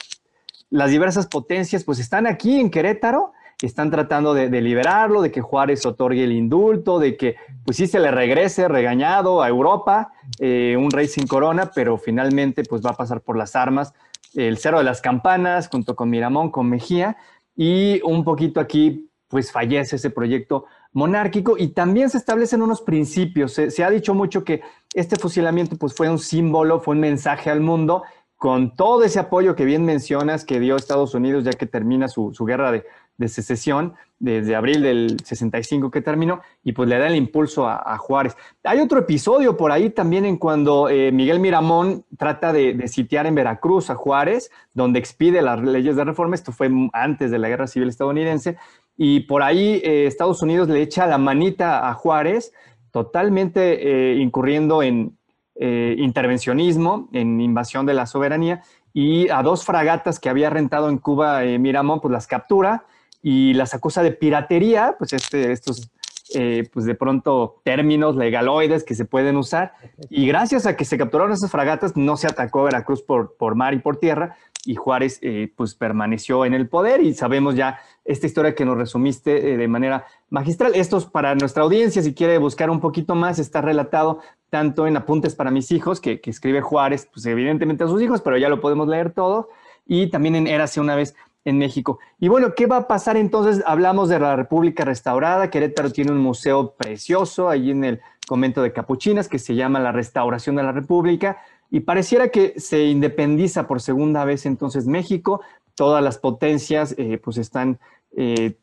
las 0.71 0.91
diversas 0.91 1.29
potencias 1.29 1.85
pues 1.85 2.01
están 2.01 2.27
aquí 2.27 2.59
en 2.59 2.69
Querétaro 2.69 3.33
están 3.63 3.91
tratando 3.91 4.35
de, 4.35 4.49
liberarlo, 4.61 5.23
de 5.23 5.31
que 5.31 5.41
Juárez 5.41 5.87
otorgue 5.87 6.25
el 6.25 6.33
indulto, 6.33 6.99
de 6.99 7.17
que 7.17 7.37
pues 7.65 7.77
sí 7.77 7.87
se 7.87 8.01
le 8.01 8.11
regrese 8.11 8.69
regañado 8.69 9.43
a 9.43 9.49
Europa, 9.49 10.13
eh, 10.39 10.77
un 10.79 10.91
rey 10.91 11.09
sin 11.09 11.27
corona, 11.27 11.71
pero 11.75 11.97
finalmente 11.99 12.65
pues 12.65 12.85
va 12.85 12.91
a 12.91 12.97
pasar 12.97 13.21
por 13.21 13.37
las 13.37 13.57
armas, 13.57 13.93
el 14.35 14.59
Cero 14.59 14.79
de 14.79 14.85
las 14.85 15.01
Campanas, 15.01 15.69
junto 15.69 15.95
con 15.95 16.11
Miramón, 16.11 16.51
con 16.51 16.69
Mejía, 16.69 17.17
y 17.57 18.01
un 18.03 18.25
poquito 18.25 18.61
aquí 18.61 19.11
pues 19.29 19.51
fallece 19.51 19.97
ese 19.97 20.11
proyecto 20.11 20.67
monárquico 20.93 21.57
y 21.59 21.69
también 21.69 22.09
se 22.11 22.19
establecen 22.19 22.63
unos 22.63 22.83
principios. 22.83 23.53
Se, 23.53 23.85
ha 23.85 23.91
dicho 23.91 24.15
mucho 24.15 24.45
que 24.45 24.63
este 24.93 25.17
fusilamiento 25.17 25.77
pues 25.77 25.95
fue 25.95 26.09
un 26.09 26.19
símbolo, 26.19 26.81
fue 26.81 26.95
un 26.95 27.01
mensaje 27.01 27.51
al 27.51 27.61
mundo 27.61 28.05
con 28.37 28.77
todo 28.77 29.05
ese 29.05 29.19
apoyo 29.19 29.57
que 29.57 29.65
bien 29.65 29.85
mencionas 29.85 30.45
que 30.45 30.61
dio 30.61 30.77
Estados 30.77 31.15
Unidos 31.15 31.45
ya 31.45 31.53
que 31.53 31.67
termina 31.67 32.09
su 32.09 32.33
guerra 32.47 32.71
de, 32.71 32.85
de 33.17 33.29
secesión 33.29 33.95
desde 34.19 34.57
abril 34.57 34.83
del 34.83 35.17
65 35.23 35.91
que 35.91 36.01
terminó 36.01 36.41
y 36.63 36.73
pues 36.73 36.89
le 36.89 36.99
da 36.99 37.07
el 37.09 37.15
impulso 37.17 37.69
a, 37.69 37.97
Juárez. 37.99 38.37
Hay 38.63 38.81
otro 38.81 39.01
episodio 39.01 39.57
por 39.57 39.71
ahí 39.71 39.91
también 39.91 40.25
en 40.25 40.39
cuando 40.39 40.89
eh, 40.89 41.13
Miguel 41.13 41.41
Miramón 41.41 42.05
trata 42.17 42.53
de, 42.53 42.89
sitiar 42.89 43.27
en 43.27 43.35
Veracruz 43.35 43.91
a 43.91 43.95
Juárez, 43.95 44.51
donde 44.73 44.99
expide 44.99 45.43
las 45.43 45.61
leyes 45.61 45.97
de 45.97 46.05
reforma, 46.05 46.35
esto 46.35 46.53
fue 46.53 46.71
antes 46.93 47.31
de 47.31 47.39
la 47.39 47.49
guerra 47.49 47.67
civil 47.67 47.89
estadounidense, 47.89 48.57
y 48.97 49.21
por 49.21 49.43
ahí 49.43 49.81
eh, 49.85 50.07
Estados 50.07 50.43
Unidos 50.43 50.69
le 50.69 50.81
echa 50.81 51.07
la 51.07 51.19
manita 51.19 51.89
a 51.89 51.95
Juárez, 51.95 52.53
totalmente 52.91 54.13
eh, 54.13 54.17
incurriendo 54.17 54.83
en 54.83 55.19
intervencionismo, 55.57 57.09
en 57.13 57.41
invasión 57.41 57.87
de 57.87 57.95
la 57.95 58.07
soberanía, 58.07 58.63
y 58.93 59.29
a 59.29 59.41
dos 59.41 59.65
fragatas 59.65 60.19
que 60.19 60.29
había 60.29 60.51
rentado 60.51 60.89
en 60.89 60.99
Cuba 60.99 61.43
Miramón, 61.43 62.01
pues 62.01 62.11
las 62.11 62.27
captura, 62.27 62.87
y 63.27 63.55
las 63.55 63.73
acusa 63.73 64.03
de 64.03 64.13
piratería, 64.13 64.97
pues 64.99 65.15
este, 65.15 65.51
estos, 65.51 65.91
eh, 66.35 66.69
pues 66.71 66.85
de 66.85 66.95
pronto 66.95 67.63
términos 67.65 68.17
legaloides 68.17 68.85
que 68.85 68.95
se 68.95 69.07
pueden 69.07 69.39
usar. 69.39 69.73
Y 70.11 70.27
gracias 70.27 70.67
a 70.67 70.77
que 70.77 70.85
se 70.85 70.99
capturaron 70.99 71.33
esas 71.33 71.51
fragatas, 71.51 71.97
no 71.97 72.19
se 72.19 72.27
atacó 72.27 72.65
Veracruz 72.65 73.01
por, 73.01 73.35
por 73.39 73.55
mar 73.55 73.73
y 73.73 73.79
por 73.79 73.97
tierra, 73.97 74.37
y 74.67 74.75
Juárez 74.75 75.21
eh, 75.23 75.51
pues 75.57 75.75
permaneció 75.75 76.45
en 76.45 76.53
el 76.53 76.69
poder 76.69 77.03
y 77.03 77.15
sabemos 77.15 77.55
ya 77.55 77.81
esta 78.05 78.27
historia 78.27 78.55
que 78.55 78.67
nos 78.67 78.77
resumiste 78.77 79.53
eh, 79.53 79.57
de 79.57 79.69
manera 79.69 80.05
magistral. 80.29 80.75
Esto 80.75 80.99
es 80.99 81.07
para 81.07 81.35
nuestra 81.35 81.63
audiencia, 81.63 82.03
si 82.03 82.13
quiere 82.13 82.37
buscar 82.37 82.69
un 82.69 82.81
poquito 82.81 83.15
más, 83.15 83.39
está 83.39 83.63
relatado 83.63 84.21
tanto 84.51 84.87
en 84.87 84.99
Apuntes 84.99 85.35
para 85.35 85.51
mis 85.51 85.73
hijos, 85.73 85.99
que, 85.99 86.21
que 86.21 86.29
escribe 86.29 86.61
Juárez, 86.61 87.09
pues 87.11 87.25
evidentemente 87.25 87.85
a 87.85 87.89
sus 87.89 88.03
hijos, 88.03 88.21
pero 88.21 88.37
ya 88.37 88.51
lo 88.51 88.61
podemos 88.61 88.87
leer 88.87 89.13
todo, 89.13 89.49
y 89.87 90.11
también 90.11 90.37
en 90.37 90.47
Érase 90.47 90.79
una 90.79 90.95
vez 90.95 91.15
en 91.45 91.59
México. 91.59 91.99
Y 92.19 92.29
bueno, 92.29 92.55
¿qué 92.55 92.67
va 92.67 92.79
a 92.79 92.89
pasar 92.89 93.17
entonces? 93.17 93.63
Hablamos 93.67 94.09
de 94.09 94.19
la 94.19 94.37
República 94.37 94.85
Restaurada. 94.85 95.51
Querétaro 95.51 95.91
tiene 95.91 96.13
un 96.13 96.19
museo 96.19 96.75
precioso 96.75 97.49
allí 97.49 97.71
en 97.71 97.85
el 97.85 98.01
convento 98.27 98.63
de 98.63 98.73
Capuchinas 98.73 99.29
que 99.29 99.39
se 99.39 99.55
llama 99.55 99.81
la 99.81 99.93
Restauración 99.93 100.57
de 100.57 100.63
la 100.63 100.73
República. 100.73 101.39
Y 101.71 101.81
pareciera 101.81 102.29
que 102.29 102.59
se 102.59 102.85
independiza 102.85 103.67
por 103.67 103.81
segunda 103.81 104.25
vez 104.25 104.47
entonces 104.47 104.87
México. 104.87 105.43
Todas 105.75 106.03
las 106.03 106.19
potencias 106.19 106.95
eh, 106.97 107.19
pues 107.23 107.37
están 107.37 107.79
eh, 108.17 108.57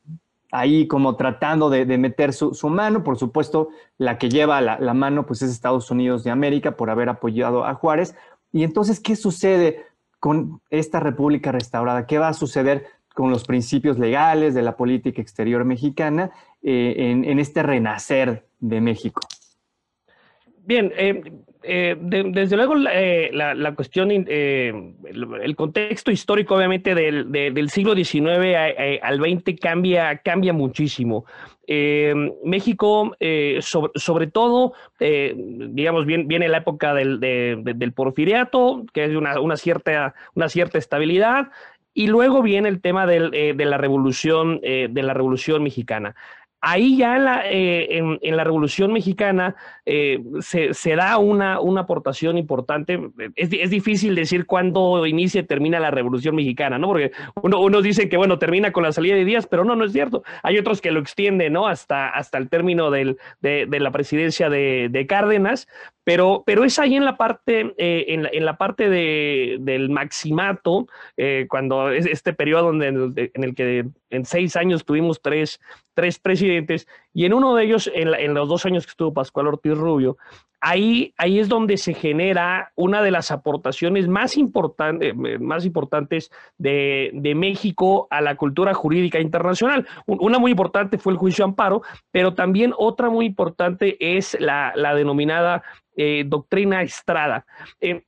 ahí 0.51 0.87
como 0.87 1.15
tratando 1.15 1.69
de, 1.69 1.85
meter 1.97 2.33
su, 2.33 2.69
mano. 2.69 3.03
Por 3.03 3.17
supuesto, 3.17 3.69
la 3.97 4.17
que 4.17 4.29
lleva 4.29 4.59
la, 4.61 4.79
la 4.79 4.93
mano 4.93 5.25
pues 5.25 5.41
es 5.41 5.51
Estados 5.51 5.91
Unidos 5.91 6.23
de 6.23 6.31
América 6.31 6.75
por 6.75 6.89
haber 6.89 7.09
apoyado 7.09 7.65
a 7.65 7.75
Juárez. 7.75 8.15
Y 8.53 8.63
entonces, 8.63 8.99
¿qué 8.99 9.15
sucede? 9.15 9.85
Con 10.21 10.61
esta 10.69 10.99
República 11.01 11.51
restaurada? 11.51 12.05
¿Qué 12.05 12.19
va 12.19 12.29
a 12.29 12.33
suceder 12.33 12.85
con 13.13 13.31
los 13.31 13.43
principios 13.43 13.99
legales 13.99 14.53
de 14.53 14.61
la 14.61 14.77
política 14.77 15.21
exterior 15.21 15.65
mexicana 15.65 16.31
eh, 16.61 16.93
en, 17.25 17.39
este 17.39 17.63
renacer 17.63 18.45
de 18.59 18.79
México? 18.79 19.21
Bien, 20.63 20.93
eh, 20.95 21.23
eh, 21.63 21.95
desde 21.99 22.55
luego 22.55 22.75
la, 22.75 23.73
cuestión, 23.75 24.11
el, 24.11 25.55
contexto 25.55 26.11
histórico 26.11 26.55
obviamente 26.55 26.95
del, 26.95 27.69
siglo 27.69 27.95
XIX 27.95 28.99
al 29.01 29.19
XX 29.19 29.59
cambia, 29.59 30.53
muchísimo. 30.53 31.25
México, 32.43 33.15
sobre, 33.59 34.27
todo, 34.27 34.73
digamos, 34.99 36.05
viene 36.05 36.49
la 36.49 36.57
época 36.57 36.93
del, 36.93 37.93
porfiriato, 37.95 38.83
que 38.93 39.05
es 39.05 39.15
una, 39.15 39.39
una 39.39 39.57
cierta 39.57 40.77
estabilidad, 40.77 41.49
y 41.93 42.07
luego 42.07 42.41
viene 42.41 42.69
el 42.69 42.81
tema 42.81 43.05
de 43.05 43.53
la 43.57 43.77
revolución, 43.77 44.59
de 44.61 45.03
la 45.03 45.13
revolución 45.13 45.63
mexicana 45.63 46.15
ahí 46.61 46.97
ya 46.97 47.17
en 47.17 47.25
la, 47.25 47.51
eh, 47.51 47.97
en, 47.97 48.37
Revolución 48.41 48.93
Mexicana 48.93 49.55
eh, 49.85 50.19
se, 50.39 50.95
da 50.95 51.17
una, 51.17 51.59
una 51.59 51.81
aportación 51.81 52.37
importante. 52.37 52.99
Es, 53.35 53.49
es, 53.51 53.69
difícil 53.69 54.15
decir 54.15 54.45
cuándo 54.45 55.05
inicia 55.05 55.41
y 55.41 55.43
termina 55.43 55.79
la 55.79 55.91
Revolución 55.91 56.35
Mexicana, 56.35 56.77
¿no? 56.77 56.87
Porque 56.87 57.11
uno, 57.41 57.59
uno, 57.59 57.81
dice 57.81 58.09
que, 58.09 58.17
bueno, 58.17 58.39
termina 58.39 58.71
con 58.71 58.83
la 58.83 58.91
salida 58.91 59.15
de 59.15 59.25
Díaz, 59.25 59.47
pero 59.47 59.65
no, 59.65 59.75
no 59.75 59.85
es 59.85 59.91
cierto. 59.91 60.23
Hay 60.43 60.57
otros 60.57 60.81
que 60.81 60.91
lo 60.91 60.99
extienden, 60.99 61.53
¿no? 61.53 61.67
Hasta, 61.67 62.09
hasta 62.09 62.37
el 62.37 62.49
término 62.49 62.91
del, 62.91 63.17
de, 63.41 63.67
la 63.79 63.91
presidencia 63.91 64.49
de, 64.49 64.87
de 64.89 65.07
Cárdenas, 65.07 65.67
pero, 66.03 66.43
pero 66.45 66.63
es 66.63 66.79
ahí 66.79 66.95
en 66.95 67.05
la 67.05 67.17
parte, 67.17 67.73
eh, 67.77 68.05
en, 68.09 68.23
la, 68.23 68.29
en, 68.31 68.45
la, 68.45 68.57
parte 68.57 68.89
de, 68.89 69.57
del 69.59 69.89
maximato, 69.89 70.87
cuando 71.47 71.91
es 71.91 72.05
este 72.05 72.33
periodo 72.33 72.67
donde, 72.67 72.87
en, 73.33 73.43
el, 73.43 73.55
que 73.55 73.85
en 74.11 74.25
seis 74.25 74.55
años 74.55 74.85
tuvimos 74.85 75.21
tres, 75.21 75.59
tres 75.93 76.19
presidentes, 76.19 76.87
y 77.13 77.25
en 77.25 77.33
uno 77.33 77.55
de 77.55 77.63
ellos, 77.63 77.91
en, 77.93 78.33
los 78.33 78.47
dos 78.47 78.65
años 78.65 78.85
que 78.85 78.91
estuvo 78.91 79.13
Pascual 79.13 79.47
Ortiz 79.47 79.75
Rubio, 79.75 80.17
ahí, 80.59 81.13
ahí 81.17 81.39
es 81.39 81.49
donde 81.49 81.77
se 81.77 81.93
genera 81.93 82.71
una 82.75 83.01
de 83.01 83.11
las 83.11 83.31
aportaciones 83.31 84.07
más, 84.07 84.37
eh, 84.37 85.13
más 85.39 85.65
importantes 85.65 86.31
de, 86.57 87.09
de, 87.13 87.33
México 87.33 88.07
a 88.11 88.21
la 88.21 88.35
cultura 88.35 88.73
jurídica 88.73 89.19
internacional. 89.19 89.87
Una 90.05 90.37
muy 90.37 90.51
importante 90.51 90.99
fue 90.99 91.13
el 91.13 91.17
juicio 91.17 91.43
amparo, 91.43 91.81
pero 92.11 92.35
también 92.35 92.73
otra 92.77 93.09
muy 93.09 93.25
importante 93.25 93.97
es 93.99 94.37
la, 94.39 94.71
la 94.75 94.93
denominada 94.93 95.63
eh, 95.95 96.23
doctrina 96.25 96.83
Estrada. 96.83 97.45
Eh, 97.79 98.03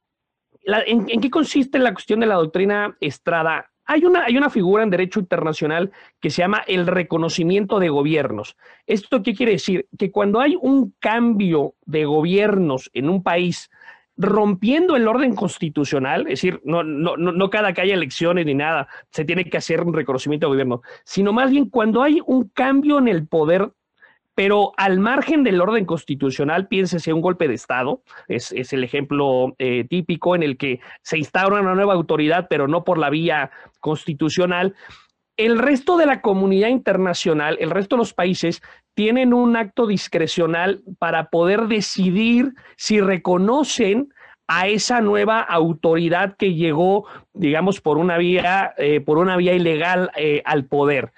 ¿en, 0.65 1.19
qué 1.21 1.29
consiste 1.29 1.79
la 1.79 1.93
cuestión 1.93 2.19
de 2.21 2.27
la 2.27 2.35
doctrina 2.35 2.95
Estrada? 2.99 3.69
Hay 3.85 4.05
una, 4.05 4.25
hay 4.25 4.37
una 4.37 4.49
figura 4.49 4.83
en 4.83 4.89
derecho 4.89 5.19
internacional 5.19 5.91
que 6.19 6.29
se 6.29 6.41
llama 6.41 6.63
el 6.67 6.87
reconocimiento 6.87 7.79
de 7.79 7.89
gobiernos. 7.89 8.57
¿Esto 8.87 9.23
qué 9.23 9.33
quiere 9.33 9.53
decir? 9.53 9.87
Que 9.97 10.11
cuando 10.11 10.39
hay 10.39 10.57
un 10.59 10.93
cambio 10.99 11.75
de 11.85 12.05
gobiernos 12.05 12.89
en 12.93 13.09
un 13.09 13.23
país, 13.23 13.69
rompiendo 14.15 14.95
el 14.95 15.07
orden 15.07 15.35
constitucional, 15.35 16.21
es 16.21 16.41
decir, 16.41 16.61
no, 16.63 16.83
no, 16.83 17.17
no, 17.17 17.49
cada 17.49 17.73
que 17.73 17.81
haya 17.81 17.95
elecciones 17.95 18.45
ni 18.45 18.53
nada, 18.53 18.87
se 19.09 19.25
tiene 19.25 19.45
que 19.45 19.57
hacer 19.57 19.81
un 19.81 19.93
reconocimiento 19.93 20.45
de 20.45 20.51
gobierno, 20.51 20.81
sino 21.03 21.33
más 21.33 21.49
bien 21.49 21.69
cuando 21.69 22.03
hay 22.03 22.19
un 22.25 22.49
cambio 22.49 22.99
en 22.99 23.07
el 23.07 23.27
poder 23.27 23.71
pero 24.35 24.71
al 24.77 24.99
margen 24.99 25.43
del 25.43 25.61
orden 25.61 25.85
constitucional, 25.85 26.67
piénsese 26.67 27.13
un 27.13 27.21
golpe 27.21 27.47
de 27.47 27.53
Estado, 27.53 28.01
es, 28.27 28.51
el 28.51 28.83
ejemplo 28.83 29.55
eh, 29.59 29.85
típico 29.89 30.35
en 30.35 30.43
el 30.43 30.57
que 30.57 30.79
se 31.01 31.17
instaura 31.17 31.61
una 31.61 31.75
nueva 31.75 31.93
autoridad, 31.93 32.47
pero 32.49 32.67
no 32.67 32.83
por 32.83 32.97
la 32.97 33.09
vía 33.09 33.51
constitucional. 33.79 34.75
El 35.37 35.57
resto 35.57 35.97
de 35.97 36.05
la 36.05 36.21
comunidad 36.21 36.69
internacional, 36.69 37.57
el 37.59 37.71
resto 37.71 37.95
de 37.95 38.01
los 38.01 38.13
países, 38.13 38.61
tienen 38.95 39.33
un 39.33 39.55
acto 39.55 39.87
discrecional 39.87 40.83
para 40.99 41.29
poder 41.29 41.67
decidir 41.67 42.53
si 42.77 43.01
reconocen 43.01 44.13
a 44.47 44.67
esa 44.67 45.01
nueva 45.01 45.39
autoridad 45.41 46.35
que 46.37 46.53
llegó, 46.53 47.05
digamos, 47.33 47.81
por 47.81 47.97
una 47.97 48.17
vía, 48.17 48.73
eh, 48.77 48.99
por 49.01 49.17
una 49.17 49.37
vía 49.37 49.53
ilegal 49.53 50.11
eh, 50.15 50.41
al 50.45 50.65
poder. 50.65 51.11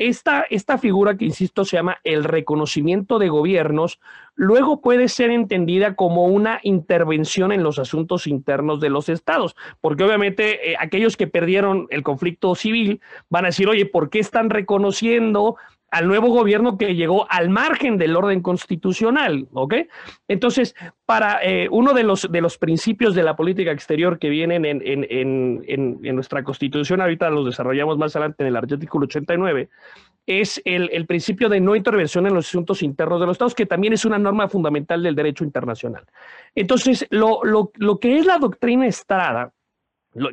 Esta, 0.00 0.46
esta 0.48 0.78
figura 0.78 1.18
que, 1.18 1.26
insisto, 1.26 1.66
se 1.66 1.76
llama 1.76 1.98
el 2.04 2.24
reconocimiento 2.24 3.18
de 3.18 3.28
gobiernos, 3.28 4.00
luego 4.34 4.80
puede 4.80 5.08
ser 5.08 5.30
entendida 5.30 5.94
como 5.94 6.24
una 6.24 6.58
intervención 6.62 7.52
en 7.52 7.62
los 7.62 7.78
asuntos 7.78 8.26
internos 8.26 8.80
de 8.80 8.88
los 8.88 9.10
estados, 9.10 9.56
porque 9.82 10.04
obviamente 10.04 10.70
eh, 10.70 10.76
aquellos 10.80 11.18
que 11.18 11.26
perdieron 11.26 11.86
el 11.90 12.02
conflicto 12.02 12.54
civil 12.54 13.02
van 13.28 13.44
a 13.44 13.48
decir, 13.48 13.68
oye, 13.68 13.84
¿por 13.84 14.08
qué 14.08 14.20
están 14.20 14.48
reconociendo 14.48 15.56
al 15.90 16.06
nuevo 16.06 16.28
gobierno 16.28 16.78
que 16.78 16.94
llegó 16.94 17.26
al 17.30 17.50
margen 17.50 17.98
del 17.98 18.14
orden 18.14 18.42
constitucional, 18.42 19.48
¿ok? 19.52 19.74
Entonces, 20.28 20.74
para 21.04 21.40
eh, 21.42 21.68
uno 21.70 21.92
de 21.92 22.04
los, 22.04 22.30
de 22.30 22.40
los 22.40 22.58
principios 22.58 23.14
de 23.14 23.24
la 23.24 23.34
política 23.34 23.72
exterior 23.72 24.18
que 24.18 24.28
vienen 24.28 24.64
en, 24.64 24.82
en, 24.86 25.06
en, 25.10 25.98
en, 26.02 26.14
nuestra 26.14 26.44
constitución, 26.44 27.00
ahorita 27.00 27.28
los 27.30 27.46
desarrollamos 27.46 27.98
más 27.98 28.14
adelante 28.14 28.44
en 28.44 28.48
el 28.48 28.56
artículo 28.56 29.06
89, 29.06 29.68
es 30.26 30.62
el, 30.64 30.90
el, 30.92 31.06
principio 31.06 31.48
de 31.48 31.60
no 31.60 31.74
intervención 31.74 32.26
en 32.26 32.34
los 32.34 32.46
asuntos 32.46 32.82
internos 32.82 33.18
de 33.18 33.26
los 33.26 33.34
estados, 33.34 33.54
que 33.54 33.66
también 33.66 33.92
es 33.92 34.04
una 34.04 34.18
norma 34.18 34.48
fundamental 34.48 35.02
del 35.02 35.16
derecho 35.16 35.42
internacional. 35.42 36.04
Entonces, 36.54 37.04
lo, 37.10 37.42
lo, 37.42 37.72
lo 37.76 37.98
que 37.98 38.16
es 38.18 38.26
la 38.26 38.38
doctrina 38.38 38.86
Estrada, 38.86 39.52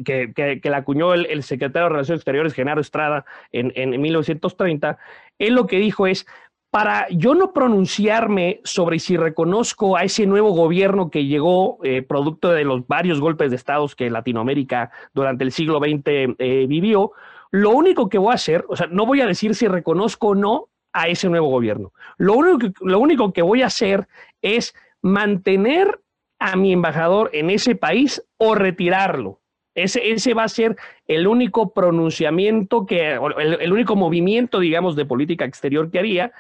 que, 0.03 0.59
la 0.63 0.77
acuñó 0.77 1.13
el, 1.13 1.43
secretario 1.43 1.85
de 1.85 1.89
Relaciones 1.89 2.19
Exteriores, 2.19 2.53
Genaro 2.53 2.81
Estrada, 2.81 3.25
en, 3.51 3.71
en 3.75 3.99
1930, 4.01 4.97
él 5.39 5.53
lo 5.53 5.67
que 5.67 5.77
dijo 5.77 6.07
es, 6.07 6.25
para 6.69 7.07
yo 7.09 7.33
no 7.33 7.53
pronunciarme 7.53 8.59
sobre 8.63 8.99
si 8.99 9.15
reconozco 9.15 9.95
a 9.95 10.03
ese 10.03 10.25
nuevo 10.25 10.51
gobierno 10.51 11.09
que 11.09 11.25
llegó 11.25 11.79
eh, 11.83 12.01
producto 12.01 12.51
de 12.51 12.65
los 12.65 12.85
varios 12.87 13.21
golpes 13.21 13.49
de 13.51 13.55
estados 13.55 13.95
que 13.95 14.09
Latinoamérica 14.09 14.91
durante 15.13 15.43
el 15.43 15.51
siglo 15.51 15.79
XX 15.79 16.01
eh, 16.05 16.65
vivió, 16.67 17.13
lo 17.51 17.71
único 17.71 18.09
que 18.09 18.17
voy 18.17 18.31
a 18.31 18.35
hacer, 18.35 18.65
o 18.67 18.75
sea, 18.75 18.87
no 18.87 19.05
voy 19.05 19.21
a 19.21 19.25
decir 19.25 19.55
si 19.55 19.67
reconozco 19.67 20.29
o 20.29 20.35
no 20.35 20.67
a 20.91 21.07
ese 21.07 21.29
nuevo 21.29 21.47
gobierno. 21.47 21.93
Lo 22.17 22.33
único, 22.33 22.67
lo 22.81 22.99
único 22.99 23.31
que 23.31 23.41
voy 23.41 23.61
a 23.61 23.67
hacer 23.67 24.07
es 24.41 24.75
mantener 25.01 26.01
a 26.39 26.55
mi 26.55 26.73
embajador 26.73 27.29
en 27.33 27.49
ese 27.49 27.75
país 27.75 28.23
o 28.37 28.55
retirarlo. 28.55 29.39
Ese, 29.77 30.33
va 30.33 30.43
a 30.43 30.49
ser 30.49 30.75
el 31.07 31.27
único 31.27 31.71
pronunciamiento 31.71 32.87
que, 32.87 33.13
el, 33.13 33.57
el 33.61 33.71
único 33.71 33.95
movimiento, 33.95 34.59
digamos, 34.59 34.95
de 34.95 35.05
política 35.05 35.45
exterior 35.45 35.91
que 35.91 35.99
haría, 35.99 36.33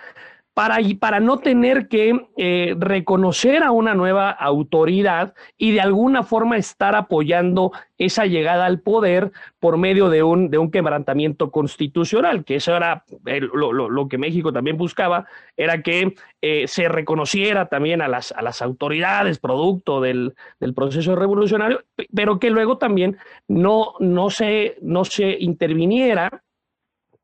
para, 0.57 0.77
para 0.99 1.19
no 1.19 1.37
tener 1.37 1.87
que 1.87 2.19
eh, 2.35 2.73
reconocer 2.79 3.61
a 3.61 3.69
una 3.69 3.93
nueva 3.93 4.31
autoridad 4.31 5.35
y 5.55 5.71
de 5.71 5.81
alguna 5.81 6.23
forma 6.23 6.57
estar 6.57 6.95
apoyando 6.95 7.73
esa 7.99 8.25
llegada 8.25 8.65
al 8.65 8.79
poder 8.79 9.31
por 9.59 9.77
medio 9.77 10.09
de 10.09 10.23
un, 10.23 10.49
de 10.49 10.57
un 10.57 10.71
quebrantamiento 10.71 11.51
constitucional, 11.51 12.43
que 12.43 12.55
eso 12.55 12.75
era 12.75 13.05
lo, 13.53 14.07
que 14.07 14.17
México 14.17 14.51
también 14.51 14.77
buscaba, 14.77 15.27
era 15.55 15.83
que 15.83 16.15
eh, 16.41 16.67
se 16.67 16.89
reconociera 16.89 17.67
también 17.67 18.01
a 18.01 18.07
las, 18.07 18.31
a 18.31 18.41
las 18.41 18.63
autoridades 18.63 19.37
producto 19.37 20.01
del, 20.01 20.33
del, 20.59 20.73
proceso 20.73 21.15
revolucionario, 21.15 21.83
pero 22.15 22.39
que 22.39 22.49
luego 22.49 22.79
también 22.79 23.17
no, 23.47 23.93
no, 23.99 24.31
se, 24.31 24.79
no 24.81 25.05
se 25.05 25.37
interviniera 25.39 26.43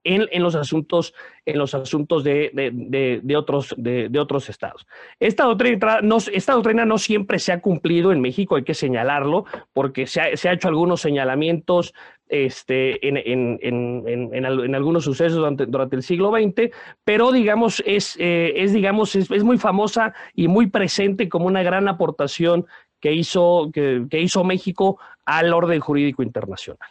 en, 0.03 0.43
los 0.43 0.55
asuntos, 0.55 1.13
en 1.45 1.57
los 1.57 1.73
asuntos 1.73 2.23
de, 2.23 2.51
de, 2.53 3.35
otros, 3.35 3.73
de, 3.77 4.19
otros 4.19 4.49
estados. 4.49 4.85
Esta 5.19 5.45
doctrina, 5.45 6.01
no, 6.01 6.17
esta 6.17 6.53
doctrina 6.53 6.85
no 6.85 6.97
siempre 6.97 7.39
se 7.39 7.51
ha 7.51 7.61
cumplido 7.61 8.11
en 8.11 8.21
México, 8.21 8.55
hay 8.55 8.63
que 8.63 8.73
señalarlo, 8.73 9.45
porque 9.71 10.07
se 10.07 10.21
ha, 10.21 10.37
se 10.37 10.49
ha 10.49 10.53
hecho 10.53 10.67
algunos 10.67 11.01
señalamientos 11.01 11.93
este, 12.27 13.07
en, 13.07 13.17
en, 13.17 13.59
en, 13.61 14.33
en, 14.33 14.75
algunos 14.75 15.03
sucesos 15.03 15.37
durante, 15.37 15.65
durante, 15.65 15.95
el 15.95 16.03
siglo 16.03 16.31
XX, 16.31 16.71
pero 17.03 17.31
digamos, 17.31 17.83
es, 17.85 18.15
eh, 18.19 18.53
es, 18.55 18.73
digamos, 18.73 19.15
es, 19.15 19.29
es, 19.29 19.43
muy 19.43 19.57
famosa 19.57 20.13
y 20.33 20.47
muy 20.47 20.67
presente 20.67 21.29
como 21.29 21.45
una 21.45 21.63
gran 21.63 21.87
aportación 21.87 22.65
que 22.99 23.13
hizo, 23.13 23.69
que, 23.73 24.05
que 24.09 24.21
hizo 24.21 24.43
México 24.43 24.97
al 25.25 25.53
orden 25.53 25.79
jurídico 25.79 26.23
internacional. 26.23 26.89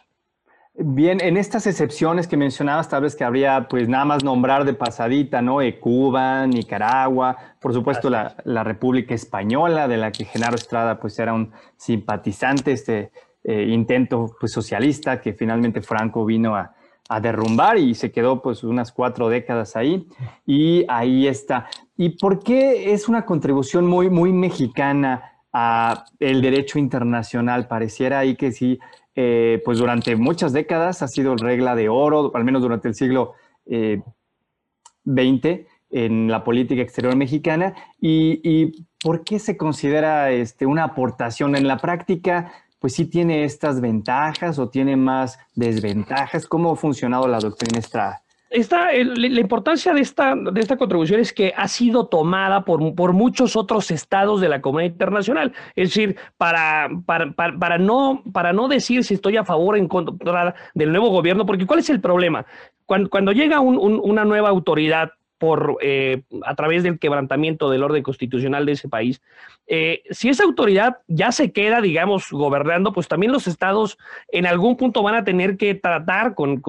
Bien, 0.75 1.21
en 1.21 1.37
estas 1.37 1.67
excepciones 1.67 2.27
que 2.27 2.35
mencionabas, 2.35 2.89
tal 2.89 3.03
vez 3.03 3.15
que 3.15 3.23
habría 3.23 3.67
pues 3.69 3.87
nada 3.87 4.05
más 4.05 4.23
nombrar 4.23 4.65
de 4.65 4.73
pasadita, 4.73 5.39
¿no? 5.39 5.61
Eh, 5.61 5.79
Cuba, 5.79 6.47
Nicaragua, 6.47 7.37
por 7.61 7.73
supuesto 7.73 8.09
la, 8.09 8.63
República 8.63 9.13
Española, 9.13 9.87
de 9.87 9.97
la 9.97 10.11
que 10.11 10.25
Genaro 10.25 10.55
Estrada 10.55 10.99
pues 10.99 11.19
era 11.19 11.31
un 11.31 11.51
simpatizante, 11.77 12.71
este 12.71 13.11
eh, 13.43 13.67
intento 13.69 14.35
pues 14.39 14.51
socialista 14.51 15.21
que 15.21 15.33
finalmente 15.33 15.79
Franco 15.83 16.25
vino 16.25 16.55
a, 16.55 16.73
a, 17.07 17.19
derrumbar 17.19 17.77
y 17.77 17.93
se 17.93 18.11
quedó 18.11 18.41
pues 18.41 18.63
unas 18.63 18.91
cuatro 18.91 19.29
décadas 19.29 19.75
ahí 19.75 20.07
y 20.47 20.85
ahí 20.87 21.27
está. 21.27 21.67
¿Y 21.97 22.17
por 22.17 22.43
qué 22.43 22.93
es 22.93 23.07
una 23.07 23.25
contribución 23.25 23.85
muy, 23.85 24.09
muy 24.09 24.33
mexicana 24.33 25.33
a 25.53 26.05
el 26.19 26.41
derecho 26.41 26.79
internacional? 26.79 27.67
Pareciera 27.67 28.17
ahí 28.17 28.35
que 28.35 28.51
sí 28.51 28.79
eh, 29.15 29.61
pues 29.63 29.77
durante 29.77 30.15
muchas 30.15 30.53
décadas 30.53 31.01
ha 31.03 31.07
sido 31.07 31.35
regla 31.35 31.75
de 31.75 31.89
oro, 31.89 32.31
al 32.33 32.43
menos 32.43 32.61
durante 32.61 32.87
el 32.87 32.95
siglo 32.95 33.33
XX, 33.65 35.45
eh, 35.45 35.67
en 35.91 36.31
la 36.31 36.43
política 36.43 36.81
exterior 36.81 37.15
mexicana. 37.15 37.75
Y, 38.01 38.87
por 39.03 39.25
qué 39.25 39.37
se 39.37 39.57
considera 39.57 40.31
este, 40.31 40.65
una 40.65 40.85
aportación 40.85 41.55
en 41.57 41.67
la 41.67 41.77
práctica? 41.77 42.53
Pues 42.79 42.93
sí 42.93 43.05
tiene 43.05 43.43
estas 43.43 43.81
ventajas 43.81 44.57
o 44.59 44.69
tiene 44.69 44.95
más 44.95 45.37
desventajas. 45.55 46.47
¿Cómo 46.47 46.71
ha 46.71 46.75
funcionado 46.77 47.27
la 47.27 47.39
doctrina 47.39 47.79
Estrada? 47.79 48.22
Esta, 48.53 48.91
la 48.93 49.39
importancia 49.39 49.93
de 49.93 50.01
esta, 50.01 50.35
de 50.35 50.61
esta 50.61 50.77
contribución 50.77 51.19
es 51.19 51.33
que 51.33 51.53
ha 51.57 51.67
sido 51.67 52.05
tomada 52.05 52.63
por, 52.63 52.93
por 52.93 53.11
muchos 53.11 53.55
otros 53.55 53.89
estados 53.89 54.41
de 54.41 54.47
la 54.47 54.61
comunidad 54.61 54.91
internacional. 54.91 55.53
Es 55.75 55.89
decir, 55.89 56.17
para, 56.37 56.87
para, 57.05 57.33
para, 57.33 57.77
no, 57.79 58.21
para 58.31 58.53
no 58.53 58.67
decir 58.67 59.03
si 59.03 59.15
estoy 59.15 59.37
a 59.37 59.43
favor 59.43 59.73
o 59.73 59.77
en 59.77 59.87
contra 59.87 60.53
del 60.75 60.91
nuevo 60.91 61.09
gobierno, 61.09 61.47
porque 61.47 61.65
¿cuál 61.65 61.79
es 61.79 61.89
el 61.89 61.99
problema? 61.99 62.45
Cuando, 62.85 63.09
cuando 63.09 63.31
llega 63.31 63.59
una 63.59 64.23
nueva 64.23 64.49
autoridad 64.49 65.13
por, 65.43 65.77
eh, 65.81 66.21
a 66.45 66.55
través 66.55 66.83
del 66.83 66.99
quebrantamiento 66.99 67.69
del 67.69 67.83
orden 67.83 68.01
constitucional 68.01 68.65
de 68.65 68.71
ese 68.71 68.87
país. 68.87 69.21
Eh, 69.67 70.01
si 70.09 70.29
esa 70.29 70.45
autoridad 70.45 70.99
ya 71.09 71.33
se 71.33 71.51
queda, 71.51 71.81
digamos, 71.81 72.31
gobernando, 72.31 72.93
pues 72.93 73.09
también 73.09 73.33
los 73.33 73.45
estados 73.45 73.97
en 74.29 74.45
algún 74.47 74.77
punto 74.77 75.03
van 75.03 75.15
a 75.15 75.25
tener 75.25 75.57
que 75.57 75.75
tratar 75.75 76.33
con, 76.33 76.61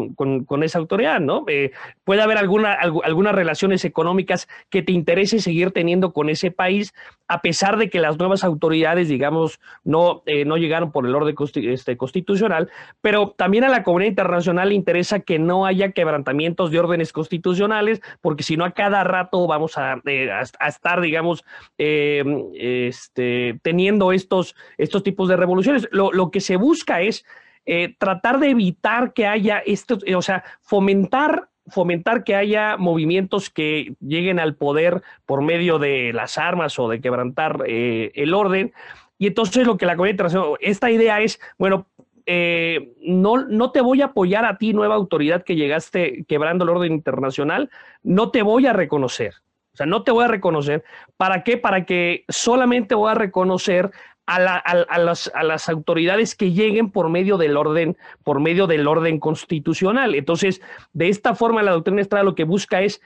esa 0.65 0.81
autoridad, 0.81 1.21
¿no? 1.21 1.45
Eh, 1.47 1.71
puede 2.03 2.23
haber 2.23 2.37
alguna, 2.37 2.73
algunas 2.73 3.37
relaciones 3.37 3.85
económicas 3.85 4.49
que 4.71 4.83
te 4.83 4.91
interese 4.91 5.39
seguir 5.39 5.71
teniendo 5.71 6.13
con 6.13 6.29
ese 6.29 6.51
país, 6.51 6.95
a 7.29 7.43
pesar 7.43 7.77
de 7.77 7.89
que 7.89 8.01
las 8.01 8.19
nuevas 8.19 8.43
autoridades, 8.43 9.09
digamos, 9.09 9.61
no, 9.85 10.25
no 10.47 10.57
llegaron 10.57 10.91
por 10.91 11.07
el 11.07 11.15
orden 11.15 11.37
este, 11.55 11.97
constitucional, 11.97 12.69
pero 13.01 13.31
también 13.31 13.63
a 13.63 13.69
la 13.69 13.85
comunidad 13.85 14.11
internacional 14.11 14.71
le 14.71 14.75
interesa 14.75 15.21
que 15.21 15.39
no 15.39 15.65
haya 15.65 15.93
quebrantamientos 15.93 16.73
de 16.73 16.81
órdenes 16.81 17.13
constitucionales, 17.13 18.03
porque 18.21 18.43
si 18.43 18.57
no 18.57 18.64
a 18.65 18.73
cada 18.73 19.05
rato 19.05 19.47
vamos 19.47 19.79
a, 19.79 20.01
eh, 20.07 20.31
estar, 20.67 21.01
digamos, 21.01 21.45
em, 21.79 22.45
este, 22.55 23.59
teniendo 23.63 24.13
estos, 24.13 24.55
estos 24.79 25.03
tipos 25.03 25.29
de 25.29 25.37
revoluciones. 25.37 25.89
Lo, 25.91 26.31
que 26.31 26.41
se 26.41 26.57
busca 26.57 27.01
es 27.01 27.25
eh, 27.67 27.95
tratar 27.99 28.41
de 28.41 28.51
evitar 28.51 29.13
que 29.13 29.27
haya 29.27 29.59
esto, 29.59 29.99
o 30.17 30.23
sea, 30.23 30.45
fomentar 30.63 31.49
fomentar 31.67 32.25
que 32.25 32.35
haya 32.35 32.77
movimientos 32.77 33.51
que 33.51 33.95
lleguen 34.01 34.39
al 34.39 34.55
poder 34.55 35.03
por 35.27 35.43
medio 35.43 35.79
de 35.79 36.13
las 36.13 36.39
armas 36.39 36.79
o 36.79 36.89
de 36.89 37.01
quebrantar 37.01 37.65
eh, 37.67 38.13
el 38.15 38.35
orden. 38.35 38.73
Y 39.19 39.29
entonces 39.29 39.67
lo 39.67 39.77
que 39.77 39.87
la 39.87 39.97
comunidad 39.97 40.31
esta 40.61 40.91
idea 40.91 41.21
es, 41.21 41.41
bueno, 41.57 41.87
eh, 42.27 42.95
no, 43.03 43.45
no 43.45 43.71
te 43.71 43.81
voy 43.81 44.03
a 44.03 44.07
apoyar 44.07 44.45
a 44.45 44.57
ti, 44.57 44.73
nueva 44.73 44.95
autoridad 44.95 45.43
que 45.43 45.57
llegaste 45.57 46.25
quebrando 46.27 46.65
el 46.65 46.71
orden 46.71 46.93
internacional, 46.93 47.71
no 48.03 48.31
te 48.31 48.43
voy 48.43 48.67
a 48.67 48.73
reconocer. 48.73 49.35
O 49.75 49.77
sea, 49.77 49.87
no 49.87 50.05
te 50.05 50.13
voy 50.13 50.25
a 50.25 50.29
reconocer. 50.29 50.85
¿Para 51.17 51.43
qué? 51.43 51.57
Para 51.59 51.85
que 51.85 52.25
solamente 52.29 52.95
voy 52.95 53.11
a 53.11 53.15
reconocer 53.15 53.91
a, 54.27 54.99
las, 54.99 55.69
autoridades 55.69 56.35
que 56.35 56.53
lleguen 56.53 56.91
por 56.91 57.11
medio 57.11 57.37
del 57.37 57.57
orden, 57.57 57.97
por 58.23 58.41
medio 58.41 58.67
del 58.67 58.87
orden 58.87 59.19
constitucional. 59.19 60.15
Entonces, 60.15 60.63
de 60.93 61.09
esta 61.09 61.35
forma, 61.35 61.63
la 61.63 61.73
doctrina 61.73 62.01
Estrada 62.01 62.25
lo 62.25 62.35
que 62.35 62.45
busca 62.45 62.83
es 62.83 63.03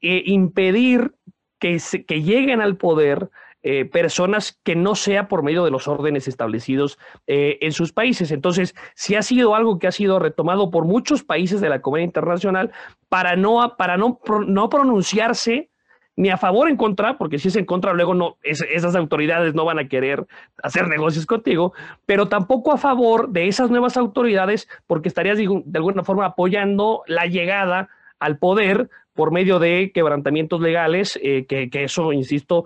eh, 0.00 0.22
impedir 0.26 1.14
que, 1.58 1.80
que 2.06 2.22
lleguen 2.22 2.60
al 2.60 2.76
poder 2.76 3.30
eh, 3.62 3.84
personas 3.84 4.58
que 4.62 4.74
no 4.74 4.94
sea 4.94 5.28
por 5.28 5.42
medio 5.42 5.64
de 5.64 5.70
los 5.70 5.86
órdenes 5.86 6.28
establecidos 6.28 6.98
eh, 7.26 7.58
en 7.60 7.72
sus 7.72 7.92
países. 7.92 8.30
Entonces, 8.30 8.74
si 8.94 9.16
ha 9.16 9.22
sido 9.22 9.54
algo 9.54 9.78
que 9.78 9.86
ha 9.86 9.92
sido 9.92 10.18
retomado 10.18 10.70
por 10.70 10.86
muchos 10.86 11.24
países 11.24 11.60
de 11.60 11.68
la 11.68 11.82
comunidad 11.82 12.06
internacional 12.06 12.72
para 13.10 13.36
no, 13.36 13.76
para 13.76 13.98
no, 13.98 14.18
no 14.46 14.70
pronunciarse 14.70 15.70
ni 16.16 16.28
a 16.28 16.36
favor 16.36 16.68
en 16.68 16.76
contra, 16.76 17.16
porque 17.16 17.38
si 17.38 17.48
es 17.48 17.56
en 17.56 17.64
contra, 17.64 17.92
luego 17.92 18.14
no, 18.14 18.36
esas 18.42 18.94
autoridades 18.94 19.54
no 19.54 19.64
van 19.64 19.78
a 19.78 19.88
querer 19.88 20.26
hacer 20.62 20.88
negocios 20.88 21.26
contigo, 21.26 21.72
pero 22.04 22.28
tampoco 22.28 22.72
a 22.72 22.78
favor 22.78 23.30
de 23.30 23.48
esas 23.48 23.70
nuevas 23.70 23.96
autoridades, 23.96 24.68
porque 24.86 25.08
estarías 25.08 25.38
de 25.38 25.62
alguna 25.78 26.04
forma 26.04 26.26
apoyando 26.26 27.02
la 27.06 27.26
llegada 27.26 27.88
al 28.18 28.38
poder 28.38 28.90
por 29.20 29.32
medio 29.32 29.58
de 29.58 29.92
quebrantamientos 29.92 30.62
legales, 30.62 31.20
eh, 31.22 31.44
que, 31.44 31.68
eso, 31.84 32.10
insisto, 32.10 32.64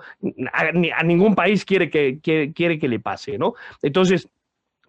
a, 0.53 1.03
ningún 1.03 1.35
país 1.35 1.65
quiere 1.65 1.91
que, 1.91 2.21
quiere 2.21 2.79
que 2.79 2.87
le 2.87 3.01
pase, 3.01 3.39
¿no? 3.39 3.55
Entonces, 3.83 4.29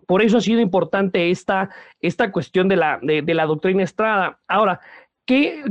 por 0.05 0.21
eso 0.21 0.37
ha 0.37 0.41
sido 0.41 0.61
importante 0.61 1.31
esta, 1.31 1.71
esta 1.99 2.31
cuestión 2.31 2.67
de 2.67 2.75
la, 2.75 2.99
de 3.01 3.33
la 3.33 3.47
doctrina 3.47 3.81
Estrada. 3.81 4.37
Ahora, 4.47 4.79
¿Qué, 5.25 5.63